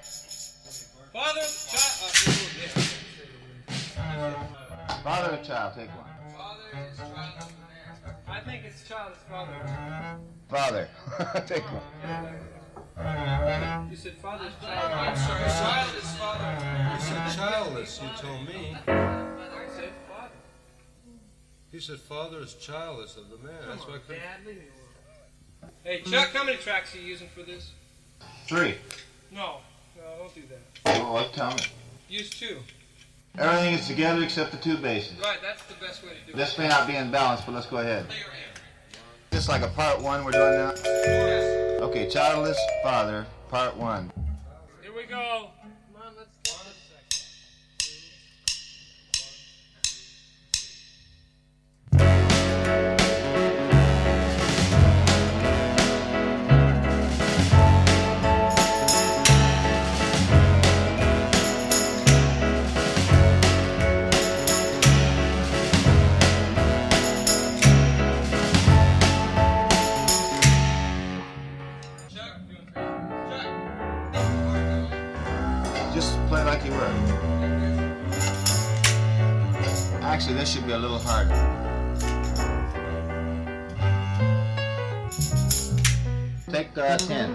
[5.39, 5.73] Father or child?
[5.75, 6.05] Take one.
[8.27, 9.53] I think it's child is father.
[10.49, 10.87] Father.
[11.47, 11.81] Take one.
[13.89, 14.91] You said father's child.
[14.93, 16.57] I'm sorry, child is father.
[16.93, 18.75] You said childless, you told me.
[18.87, 20.35] I said father.
[21.71, 23.53] He said father is childless of the man.
[23.67, 24.21] That's why I couldn't.
[24.21, 24.63] Dad, leave me
[25.61, 25.71] alone.
[25.83, 27.71] Hey, Chuck, how many tracks are you using for this?
[28.47, 28.75] Three.
[29.31, 29.57] No,
[29.95, 30.61] no, don't do that.
[31.01, 31.33] Oh, what?
[31.33, 31.63] Tell me.
[32.09, 32.57] Use two.
[33.39, 35.17] Everything is together except the two basses.
[35.17, 36.35] Right, that's the best way to do it.
[36.35, 38.05] This may not be in balance, but let's go ahead.
[39.31, 40.73] Just like a part one we're doing now.
[41.85, 44.11] Okay, childless father, part one.
[44.81, 45.51] Here we go.
[45.61, 45.71] Come
[46.01, 46.51] on, let's go.
[51.93, 52.98] Just
[80.29, 81.33] Actually, this should be a little harder.
[86.51, 87.33] Take uh, 10.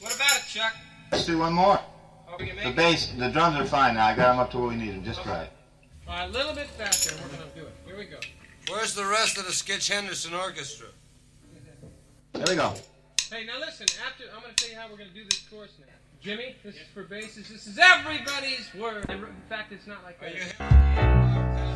[0.00, 0.74] What about it, Chuck?
[1.12, 1.78] Let's do one more.
[2.66, 4.06] Are we gonna The bass, the drums are fine now.
[4.06, 5.48] I got them up to where we need them, just right.
[6.08, 7.72] All right, a little bit faster, and we're gonna do it.
[7.86, 8.18] Here we go.
[8.68, 10.88] Where's the rest of the Skitch Henderson Orchestra?
[12.32, 12.74] There we go.
[13.30, 13.86] Hey, now listen.
[14.04, 15.86] After I'm gonna tell you how we're gonna do this course now.
[16.20, 17.48] Jimmy, this is for basses.
[17.48, 19.08] This is everybody's word.
[19.10, 21.75] In fact, it's not like that.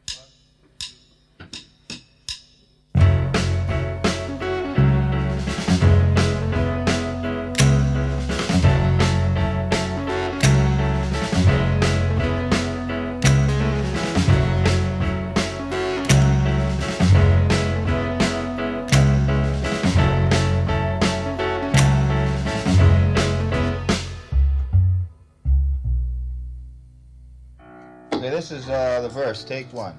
[28.31, 29.43] this is uh, the verse.
[29.43, 29.93] Take one.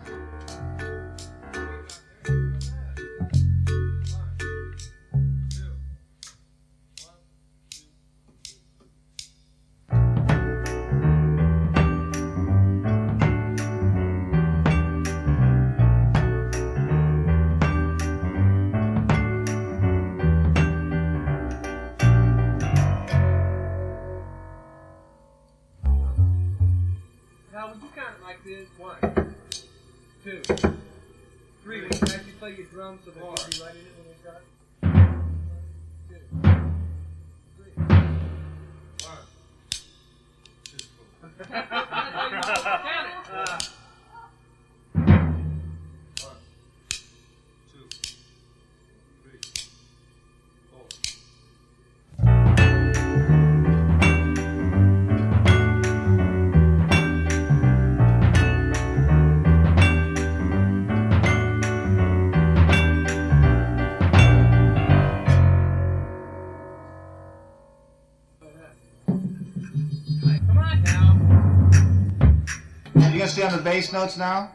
[73.42, 74.52] You gonna stay on the bass notes now?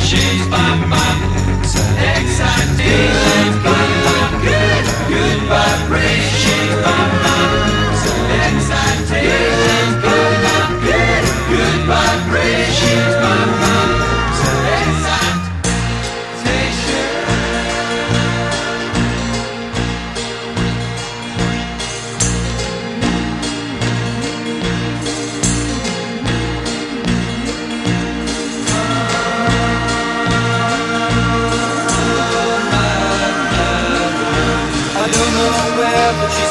[0.09, 0.89] She's giving
[2.79, 3.28] me the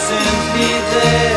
[0.08, 1.36] sends me there.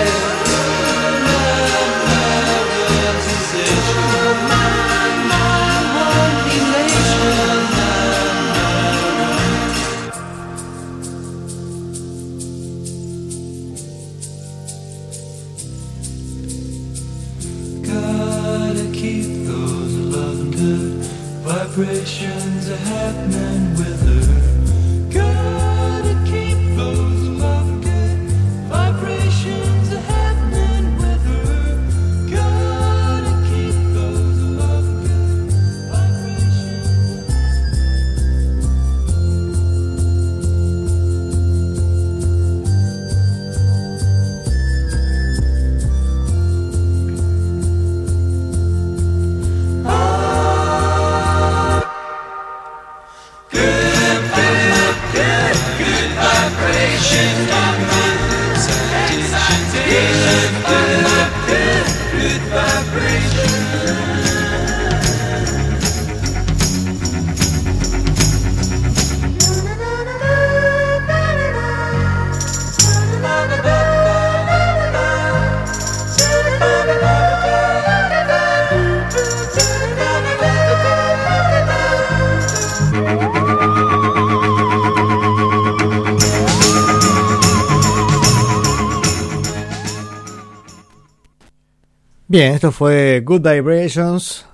[92.30, 94.46] Bien, esto fue Good Vibrations.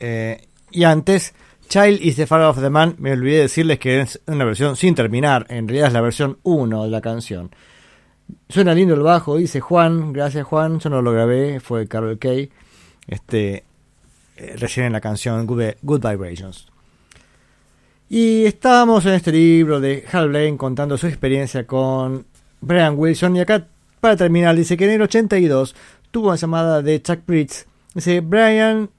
[0.00, 1.32] eh, y antes,
[1.68, 2.96] Child is the Father of the Man.
[2.98, 5.46] Me olvidé decirles que es una versión sin terminar.
[5.48, 7.52] En realidad es la versión 1 de la canción.
[8.48, 10.12] Suena lindo el bajo, dice Juan.
[10.12, 10.80] Gracias, Juan.
[10.80, 12.50] Yo no lo grabé, fue Carol Kay.
[13.06, 13.62] Este,
[14.36, 16.66] eh, recién en la canción Good, Good Vibrations.
[18.08, 22.26] Y estábamos en este libro de Hal Blaine contando su experiencia con
[22.60, 23.36] Brian Wilson.
[23.36, 23.68] Y acá,
[24.00, 25.76] para terminar, dice que en el 82
[26.10, 27.66] tuvo una llamada de Chuck Pritz.
[27.94, 28.90] Dice, Brian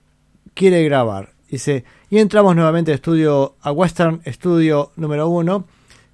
[0.54, 1.34] quiere grabar.
[1.50, 5.66] Dice, y entramos nuevamente al estudio, a Western Studio número 1,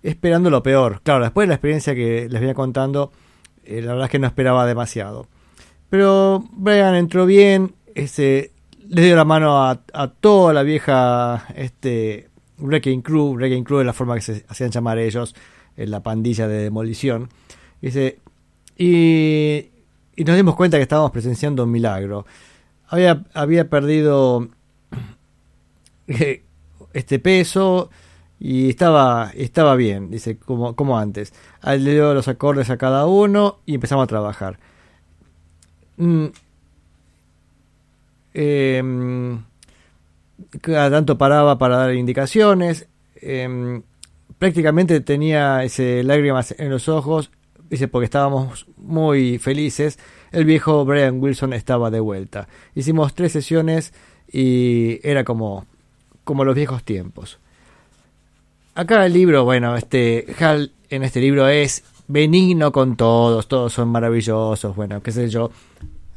[0.04, 1.02] esperando lo peor.
[1.04, 3.12] Claro, después de la experiencia que les venía contando,
[3.64, 5.28] eh, la verdad es que no esperaba demasiado.
[5.90, 8.52] Pero Brian entró bien, este,
[8.90, 13.86] le dio la mano a, a toda la vieja este, Wrecking Crew, Wrecking Crew es
[13.86, 15.36] la forma que se hacían llamar ellos,
[15.76, 17.30] en la pandilla de demolición.
[17.82, 18.20] Dice,
[18.78, 19.70] y,
[20.18, 22.26] y nos dimos cuenta que estábamos presenciando un milagro.
[22.90, 24.50] Había, había perdido
[26.08, 26.44] eh,
[26.94, 27.92] este peso
[28.40, 31.34] y estaba, estaba bien, dice, como, como antes.
[31.64, 34.58] Le dio los acordes a cada uno y empezamos a trabajar.
[35.98, 36.26] Mm.
[38.34, 39.44] Em,
[40.62, 42.88] cada tanto paraba para dar indicaciones.
[43.22, 43.84] em,
[44.40, 47.32] prácticamente tenía ese lágrimas en los ojos.
[47.70, 50.00] Dice, porque estábamos muy felices.
[50.32, 52.48] El viejo Brian Wilson estaba de vuelta.
[52.76, 53.94] Hicimos tres sesiones
[54.32, 55.66] y era como,
[56.24, 57.40] como los viejos tiempos.
[58.76, 63.90] Acá el libro, bueno, este Hal en este libro es benigno con todos, todos son
[63.90, 65.52] maravillosos, bueno, qué sé yo.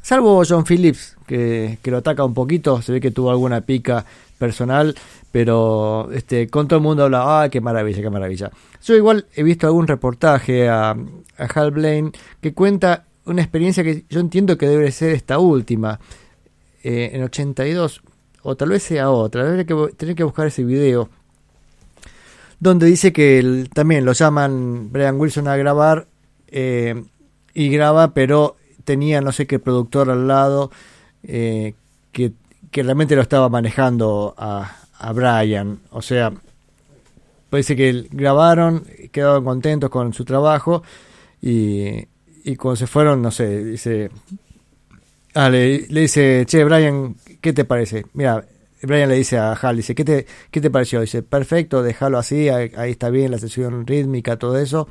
[0.02, 4.04] Salvo John Phillips, que, que lo ataca un poquito, se ve que tuvo alguna pica
[4.38, 4.94] personal,
[5.32, 8.50] pero este, con todo el mundo habla, ah, qué maravilla, qué maravilla.
[8.82, 10.96] Yo igual he visto algún reportaje a,
[11.54, 16.00] Hal Blaine que cuenta una experiencia que yo entiendo que debe ser esta última,
[16.82, 18.02] eh, en 82,
[18.42, 21.08] o tal vez sea otra, tendré que, tendré que buscar ese video,
[22.58, 26.06] donde dice que el- también lo llaman Brian Wilson a grabar,
[26.48, 27.04] eh,
[27.54, 30.70] y graba, pero tenía no sé qué productor al lado,
[31.22, 31.74] eh,
[32.12, 32.32] que,
[32.70, 36.32] que realmente lo estaba manejando a, a Brian, o sea,
[37.48, 40.82] parece que grabaron, quedaron contentos con su trabajo,
[41.40, 42.06] y,
[42.44, 44.10] y cuando se fueron, no sé, dice,
[45.34, 48.04] ah, le, le dice, che, Brian, ¿qué te parece?
[48.12, 48.44] Mira,
[48.82, 51.00] Brian le dice a Hal, dice, ¿qué te, qué te pareció?
[51.00, 54.86] Dice, perfecto, déjalo así, ahí, ahí está bien la sesión rítmica, todo eso.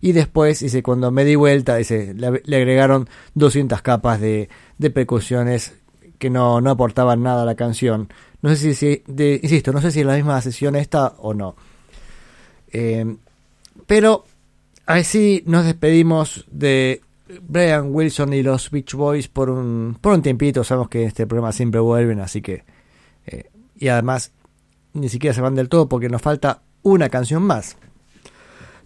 [0.00, 4.48] Y después, dice, cuando me di vuelta, dice, le, le agregaron 200 capas de,
[4.78, 5.74] de percusiones
[6.18, 8.08] que no, no aportaban nada a la canción.
[8.44, 9.02] No sé si, si
[9.42, 11.56] insisto, no sé si es la misma sesión esta o no.
[12.70, 13.16] Eh,
[13.86, 14.26] pero
[14.84, 17.00] así nos despedimos de
[17.40, 20.62] Brian Wilson y los Beach Boys por un, por un tiempito.
[20.62, 22.64] Sabemos que este programa siempre vuelven, así que.
[23.24, 24.30] eh, y además,
[24.92, 27.78] ni siquiera se van del todo porque nos falta una canción más.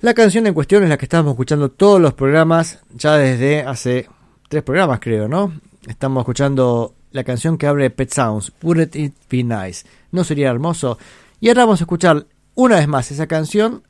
[0.02, 4.08] La canción en cuestión es la que estamos escuchando todos los programas, ya desde hace
[4.48, 5.52] tres programas, creo, ¿no?
[5.88, 9.86] Estamos escuchando la canción que abre Pet Sounds, Wouldn't It Be Nice?
[10.12, 10.98] ¿No sería hermoso?
[11.40, 13.84] Y ahora vamos a escuchar una vez más esa canción,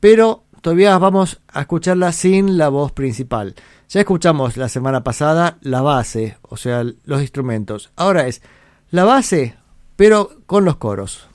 [0.00, 3.54] pero todavía vamos a escucharla sin la voz principal.
[3.88, 7.90] Ya escuchamos la semana pasada la base, o sea, los instrumentos.
[7.96, 8.40] Ahora es
[8.90, 9.56] la base,
[9.96, 11.28] pero con los coros.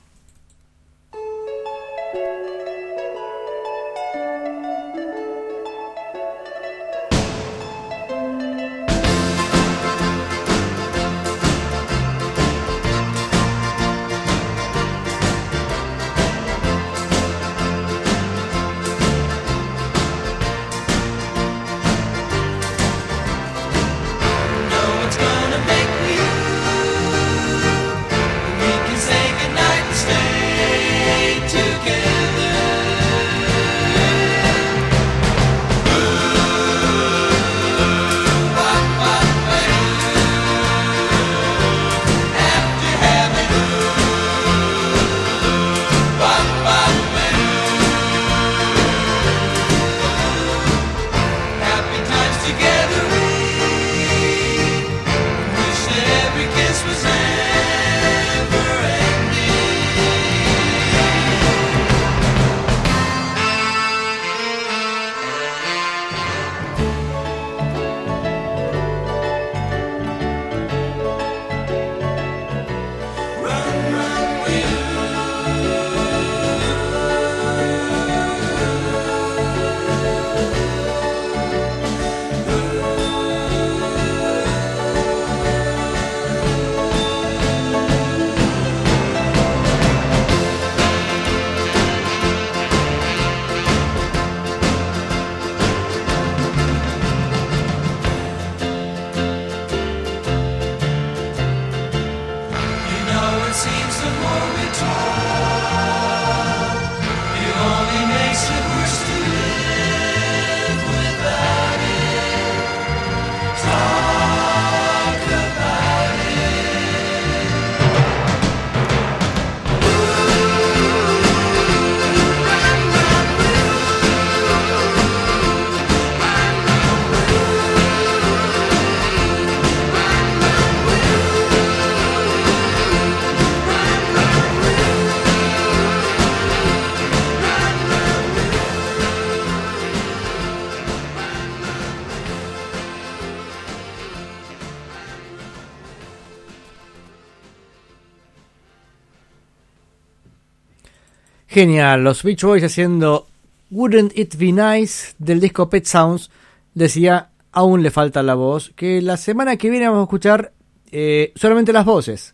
[151.58, 153.26] Genial, los Beach Boys haciendo
[153.72, 156.30] Wouldn't It Be Nice del disco Pet Sounds.
[156.72, 160.52] Decía, aún le falta la voz, que la semana que viene vamos a escuchar
[160.92, 162.32] eh, solamente las voces.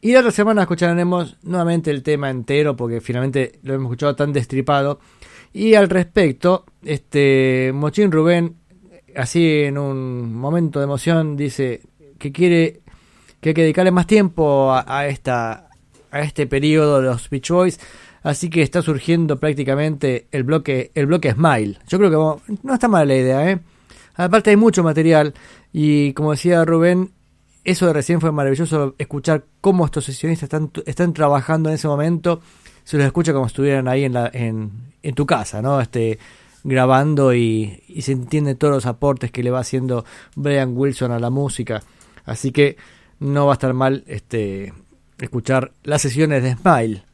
[0.00, 4.32] Y la otra semana escucharemos nuevamente el tema entero porque finalmente lo hemos escuchado tan
[4.32, 5.00] destripado.
[5.52, 8.54] Y al respecto, este Mochín Rubén,
[9.16, 11.80] así en un momento de emoción, dice
[12.16, 12.82] que quiere
[13.40, 15.66] que hay que dedicarle más tiempo a, a esta
[16.12, 17.80] a este periodo de los Beach Boys.
[18.22, 21.78] Así que está surgiendo prácticamente el bloque el bloque Smile.
[21.88, 23.60] Yo creo que no está mala la idea, ¿eh?
[24.14, 25.34] Aparte hay mucho material
[25.72, 27.10] y como decía Rubén,
[27.64, 32.40] eso de recién fue maravilloso escuchar cómo estos sesionistas están, están trabajando en ese momento.
[32.84, 34.70] Se los escucha como si estuvieran ahí en, la, en,
[35.02, 35.80] en tu casa, ¿no?
[35.80, 36.18] Este,
[36.64, 41.18] grabando y, y se entiende todos los aportes que le va haciendo Brian Wilson a
[41.18, 41.82] la música.
[42.24, 42.76] Así que
[43.18, 44.72] no va a estar mal este,
[45.18, 47.04] escuchar las sesiones de Smile.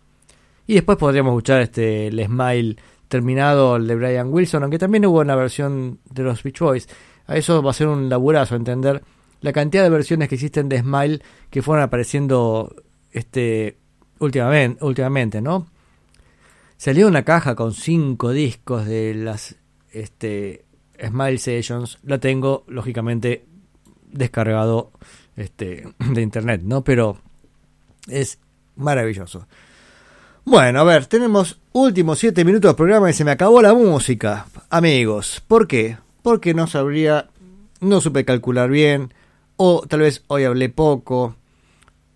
[0.66, 2.76] Y después podríamos escuchar este, el Smile
[3.08, 6.88] terminado, el de Brian Wilson, aunque también hubo una versión de los Beach Boys.
[7.26, 9.02] A eso va a ser un laburazo entender
[9.40, 12.74] la cantidad de versiones que existen de Smile que fueron apareciendo
[13.12, 13.76] este
[14.18, 15.66] últimamente, últimamente, ¿no?
[16.76, 19.56] Salió una caja con cinco discos de las
[19.92, 20.64] este,
[21.02, 21.98] Smile Sessions.
[22.02, 23.46] La tengo, lógicamente,
[24.10, 24.92] descargado
[25.36, 26.84] este, de internet, ¿no?
[26.84, 27.18] Pero
[28.08, 28.38] es
[28.76, 29.46] maravilloso.
[30.48, 34.46] Bueno, a ver, tenemos últimos 7 minutos de programa y se me acabó la música,
[34.70, 35.42] amigos.
[35.46, 35.98] ¿Por qué?
[36.22, 37.28] Porque no sabría,
[37.80, 39.12] no supe calcular bien,
[39.56, 41.34] o tal vez hoy hablé poco,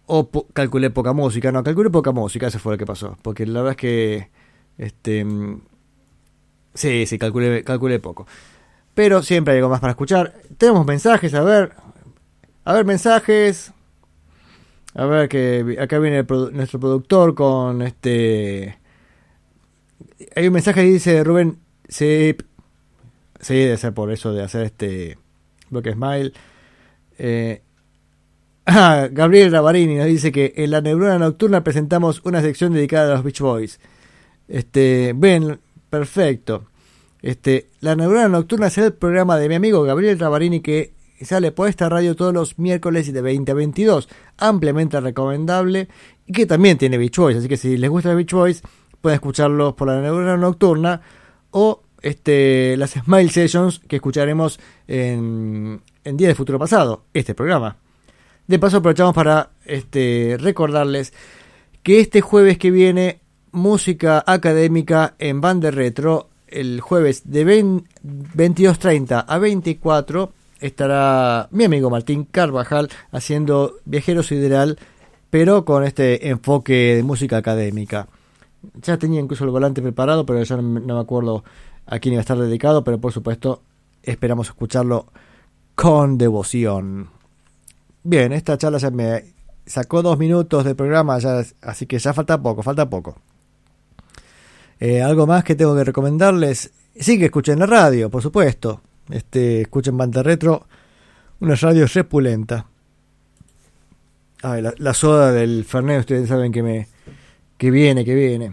[0.06, 1.50] o po- calculé poca música.
[1.50, 3.18] No, calculé poca música, eso fue lo que pasó.
[3.22, 4.30] Porque la verdad es que,
[4.78, 5.60] este, mm,
[6.74, 8.28] sí, sí, calculé, calculé poco.
[8.94, 10.34] Pero siempre hay algo más para escuchar.
[10.56, 11.72] Tenemos mensajes, a ver,
[12.64, 13.72] a ver, mensajes.
[14.94, 18.78] A ver que acá viene nuestro productor con este.
[20.34, 21.58] Hay un mensaje que dice Rubén.
[21.88, 22.36] Sí,
[23.40, 25.18] sí, debe ser por eso de hacer este
[25.70, 26.32] bloque smile.
[27.18, 27.62] Eh,
[28.66, 33.14] ah, Gabriel Ravarini nos dice que en la neurona nocturna presentamos una sección dedicada a
[33.14, 33.80] los Beach Boys.
[34.48, 36.66] Este, ven, perfecto.
[37.22, 41.68] Este, la neurona nocturna es el programa de mi amigo Gabriel Ravarini que sale por
[41.68, 44.08] esta radio todos los miércoles de 20 a 22.
[44.38, 45.88] Ampliamente recomendable
[46.26, 47.36] y que también tiene Beach Boys.
[47.36, 48.62] Así que si les gusta Beach Boys,
[49.00, 51.00] pueden escucharlos por la neurona nocturna
[51.50, 57.76] o este, las Smile Sessions que escucharemos en, en Día de Futuro Pasado, este programa.
[58.46, 61.12] De paso aprovechamos para este, recordarles
[61.82, 63.20] que este jueves que viene,
[63.52, 71.90] música académica en Banda Retro, el jueves de 20 22.30 a 24 estará mi amigo
[71.90, 74.78] Martín Carvajal haciendo Viajero Sideral,
[75.30, 78.08] pero con este enfoque de música académica.
[78.82, 81.44] Ya tenía incluso el volante preparado, pero ya no, me- acuerdo
[81.86, 83.62] a quién iba a estar dedicado, pero por supuesto
[84.02, 85.06] esperamos escucharlo
[85.74, 87.08] con devoción.
[88.02, 89.24] Bien, esta charla ya me
[89.66, 91.18] sacó dos minutos de programa,
[91.62, 93.16] así que ya falta poco, falta poco.
[94.78, 96.70] Eh, Algo más que tengo que recomendarles.
[96.98, 98.80] Sí que escuchen la radio, por supuesto.
[99.10, 100.66] Este, escuchen Banda Retro,
[101.40, 102.66] una radio repulenta.
[104.42, 106.88] Ay, la, la soda del Fernet, ustedes saben que me
[107.58, 108.52] que viene, que viene.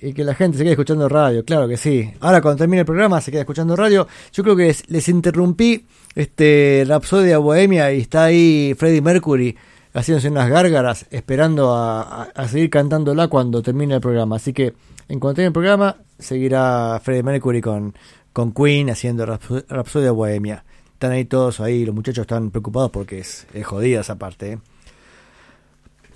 [0.00, 2.10] Y que la gente se quede escuchando radio, claro que sí.
[2.20, 4.06] Ahora cuando termine el programa se queda escuchando radio.
[4.32, 9.56] Yo creo que les, les interrumpí este Rapsodia Bohemia y está ahí Freddie Mercury
[9.94, 14.36] haciéndose unas gárgaras, esperando a, a- a seguir cantándola cuando termine el programa.
[14.36, 14.74] Así que
[15.08, 17.94] en cuanto termine el programa, seguirá Freddie Mercury con,
[18.36, 20.62] con Queen haciendo Rapso- Rapsodia Bohemia.
[20.92, 24.52] Están ahí todos ahí, los muchachos están preocupados porque es, es jodida esa parte.
[24.52, 24.58] ¿eh?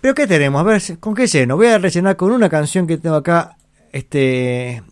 [0.02, 0.60] Pero ¿qué tenemos?
[0.60, 1.56] A ver, ¿con qué lleno?
[1.56, 3.56] Voy a rellenar con una canción que tengo acá,
[3.90, 4.82] este,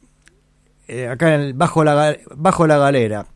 [0.88, 3.26] eh, acá en el- bajo, la, bajo la galera.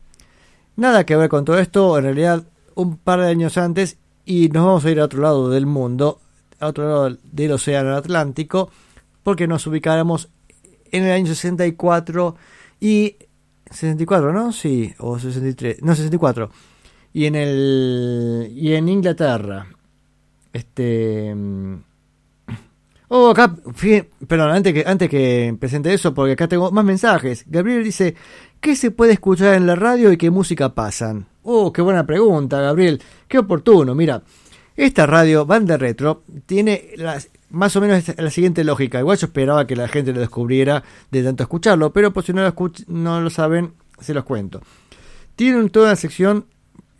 [0.75, 2.43] Nada que ver con todo esto, en realidad
[2.73, 6.19] un par de años antes y nos vamos a ir a otro lado del mundo,
[6.59, 8.71] a otro lado del océano Atlántico,
[9.21, 10.29] porque nos ubicáramos
[10.91, 12.35] en el año 64
[12.79, 13.17] y
[13.73, 14.51] 64, ¿no?
[14.51, 16.49] Sí, o 63, no 64.
[17.13, 19.67] Y en el y en Inglaterra.
[20.51, 21.75] Este mm,
[23.15, 23.55] Oh, acá,
[24.27, 27.45] perdón, antes que, antes que presente eso, porque acá tengo más mensajes.
[27.47, 28.15] Gabriel dice,
[28.59, 31.27] ¿qué se puede escuchar en la radio y qué música pasan?
[31.43, 32.99] Oh, qué buena pregunta, Gabriel.
[33.27, 33.93] Qué oportuno.
[33.93, 34.23] Mira,
[34.75, 38.99] esta radio, Banda Retro, tiene las- más o menos la siguiente lógica.
[38.99, 42.41] Igual yo esperaba que la gente lo descubriera de tanto escucharlo, pero por si no
[42.43, 42.53] lo,
[42.87, 44.61] no lo saben, se los cuento.
[45.35, 46.45] Tiene un- toda una sección,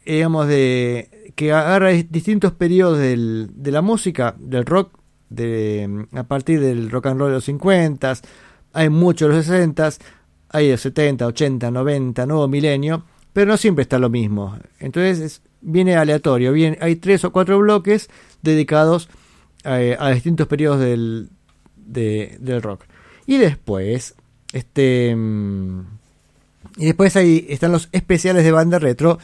[0.05, 4.91] digamos, de que agarra dis- distintos periodos del- de la música, del rock,
[5.29, 8.13] de, a partir del rock and roll de los 50,
[8.73, 9.89] hay mucho de los 60,
[10.49, 13.03] hay de los 70, 80, 90, nuevo milenio,
[13.33, 14.55] pero no siempre está lo mismo.
[14.79, 18.09] Entonces es- viene aleatorio, bien, hay tres o cuatro bloques
[18.43, 19.09] dedicados
[19.63, 21.29] eh, a distintos periodos del,
[21.75, 22.83] de- del rock.
[23.25, 24.15] Y después,
[24.51, 25.15] este...
[25.15, 25.79] mm,
[26.77, 29.19] y después ahí están los especiales de banda retro,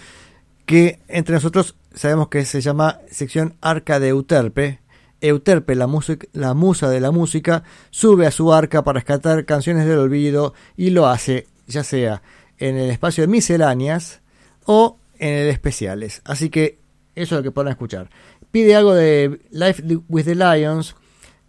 [0.65, 4.79] que entre nosotros sabemos que se llama sección Arca de Euterpe.
[5.21, 5.89] Euterpe, la,
[6.33, 10.91] la musa de la música, sube a su arca para rescatar canciones del olvido y
[10.91, 12.21] lo hace ya sea
[12.57, 14.21] en el espacio de misceláneas
[14.65, 16.21] o en el especiales.
[16.23, 16.77] Así que
[17.15, 18.09] eso es lo que pueden escuchar.
[18.51, 20.95] Pide algo de Life with the Lions.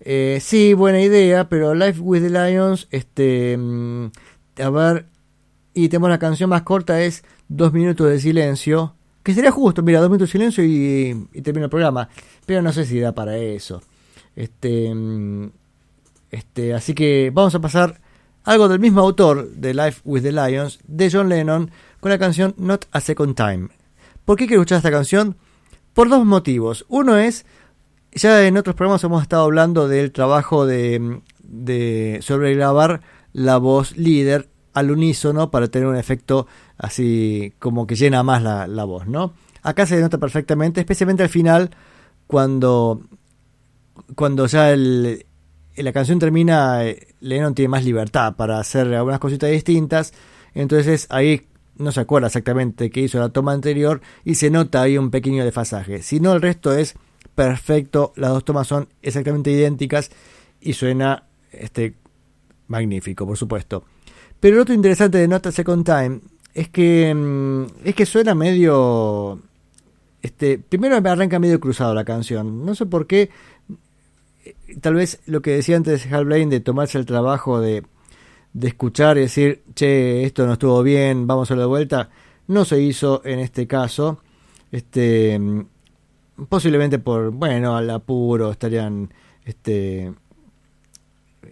[0.01, 4.07] Eh, sí, buena idea, pero Life with the Lions, este, mm,
[4.63, 5.07] a ver,
[5.75, 10.01] y tenemos la canción más corta, es Dos Minutos de Silencio, que sería justo, mira,
[10.01, 12.09] dos minutos de silencio y, y termina el programa,
[12.47, 13.83] pero no sé si da para eso.
[14.35, 15.51] Este, mm,
[16.31, 18.01] este, así que vamos a pasar
[18.45, 21.71] algo del mismo autor de Life with the Lions, de John Lennon,
[22.01, 23.69] con la canción Not a Second Time.
[24.25, 25.37] ¿Por qué quiero escuchar esta canción?
[25.95, 26.87] Por dos motivos.
[26.89, 27.47] Uno es,
[28.13, 33.01] ya en otros programas hemos estado hablando del trabajo de, de sobregrabar
[33.33, 36.47] la voz líder al unísono para tener un efecto
[36.79, 39.33] así como que llena más la, la voz, ¿no?
[39.63, 41.71] Acá se nota perfectamente, especialmente al final,
[42.27, 43.03] cuando,
[44.15, 45.27] cuando ya el,
[45.77, 50.15] la canción termina, eh, Lennon tiene más libertad para hacer algunas cositas distintas,
[50.55, 51.47] entonces ahí
[51.81, 55.45] no se acuerda exactamente qué hizo la toma anterior y se nota ahí un pequeño
[55.45, 56.03] desfasaje.
[56.03, 56.95] Si no, el resto es
[57.35, 60.11] perfecto, las dos tomas son exactamente idénticas
[60.61, 61.95] y suena este
[62.69, 63.85] magnífico, por supuesto.
[64.39, 66.21] Pero lo otro interesante de Not a Second Time
[66.55, 69.41] es que mm, es que suena medio
[70.23, 72.65] este primero me arranca medio cruzado la canción.
[72.65, 73.31] No sé por qué
[74.45, 77.85] eh, tal vez lo que decía antes Hal Blaine de tomarse el trabajo de
[78.53, 82.11] de escuchar y decir, che, esto no estuvo bien, vamos a de vuelta,
[82.49, 84.21] no se hizo en este caso.
[84.73, 85.41] Este,
[86.49, 89.13] posiblemente por, bueno, al apuro estarían,
[89.45, 90.13] este,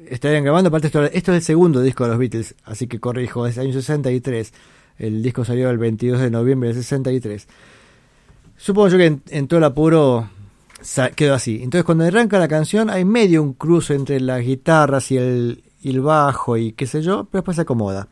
[0.08, 0.68] estarían grabando.
[0.68, 3.72] Aparte, esto, esto es el segundo disco de los Beatles, así que corrijo, es año
[3.72, 4.52] 63.
[4.98, 7.46] El disco salió el 22 de noviembre del 63.
[8.56, 10.28] Supongo yo que en, en todo el apuro
[11.14, 11.60] quedó así.
[11.62, 15.90] Entonces, cuando arranca la canción, hay medio un cruce entre las guitarras y el, y
[15.90, 18.08] el bajo y qué sé yo, pero después se acomoda.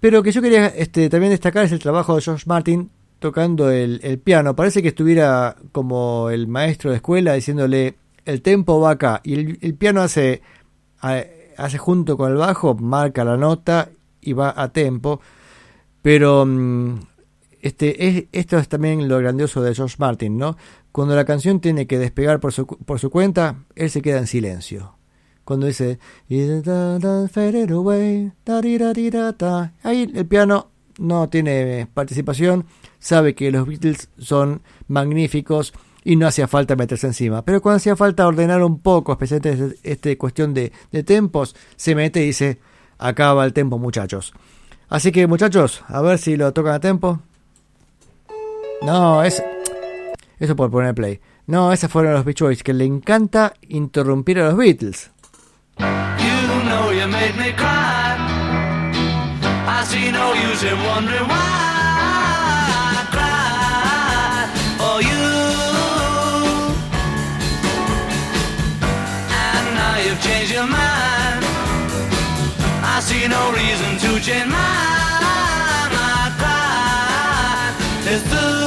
[0.00, 4.20] Pero que yo quería este, también destacar es el trabajo de George Martin tocando el,
[4.22, 4.54] piano.
[4.54, 7.96] Parece que estuviera como el maestro de escuela diciéndole
[8.26, 10.42] el tempo va acá y el, piano hace,
[11.00, 13.88] hace junto con el bajo, marca la nota
[14.20, 15.20] y va a tempo.
[16.02, 16.98] Pero mm,
[17.62, 20.58] este, es, esto es también lo grandioso de George Martin, ¿no?
[20.92, 24.26] Cuando la canción tiene que despegar por su, por su cuenta, él se queda en
[24.26, 24.93] silencio.
[25.44, 25.98] Cuando dice
[29.82, 30.68] ahí el piano
[30.98, 32.66] no tiene participación,
[32.98, 37.44] sabe que los Beatles son magníficos y no hacía falta meterse encima.
[37.44, 41.94] Pero cuando hacía falta ordenar un poco, especialmente este, este cuestión de, de tempos, se
[41.94, 42.58] mete y dice,
[42.98, 44.32] acaba el tempo muchachos.
[44.88, 47.20] Así que muchachos, a ver si lo tocan a tempo.
[48.82, 49.42] No, es...
[50.38, 51.20] Eso por poner play.
[51.46, 55.10] No, esos fueron los Beach Boys, que le encanta interrumpir a los Beatles.
[55.78, 58.16] You know you made me cry.
[59.66, 61.44] I see no use in wondering why
[62.90, 63.04] I
[64.80, 65.26] for you.
[69.42, 71.44] And now you've changed your mind.
[72.82, 75.92] I see no reason to change mine.
[75.96, 78.12] I cried.
[78.12, 78.63] It's through.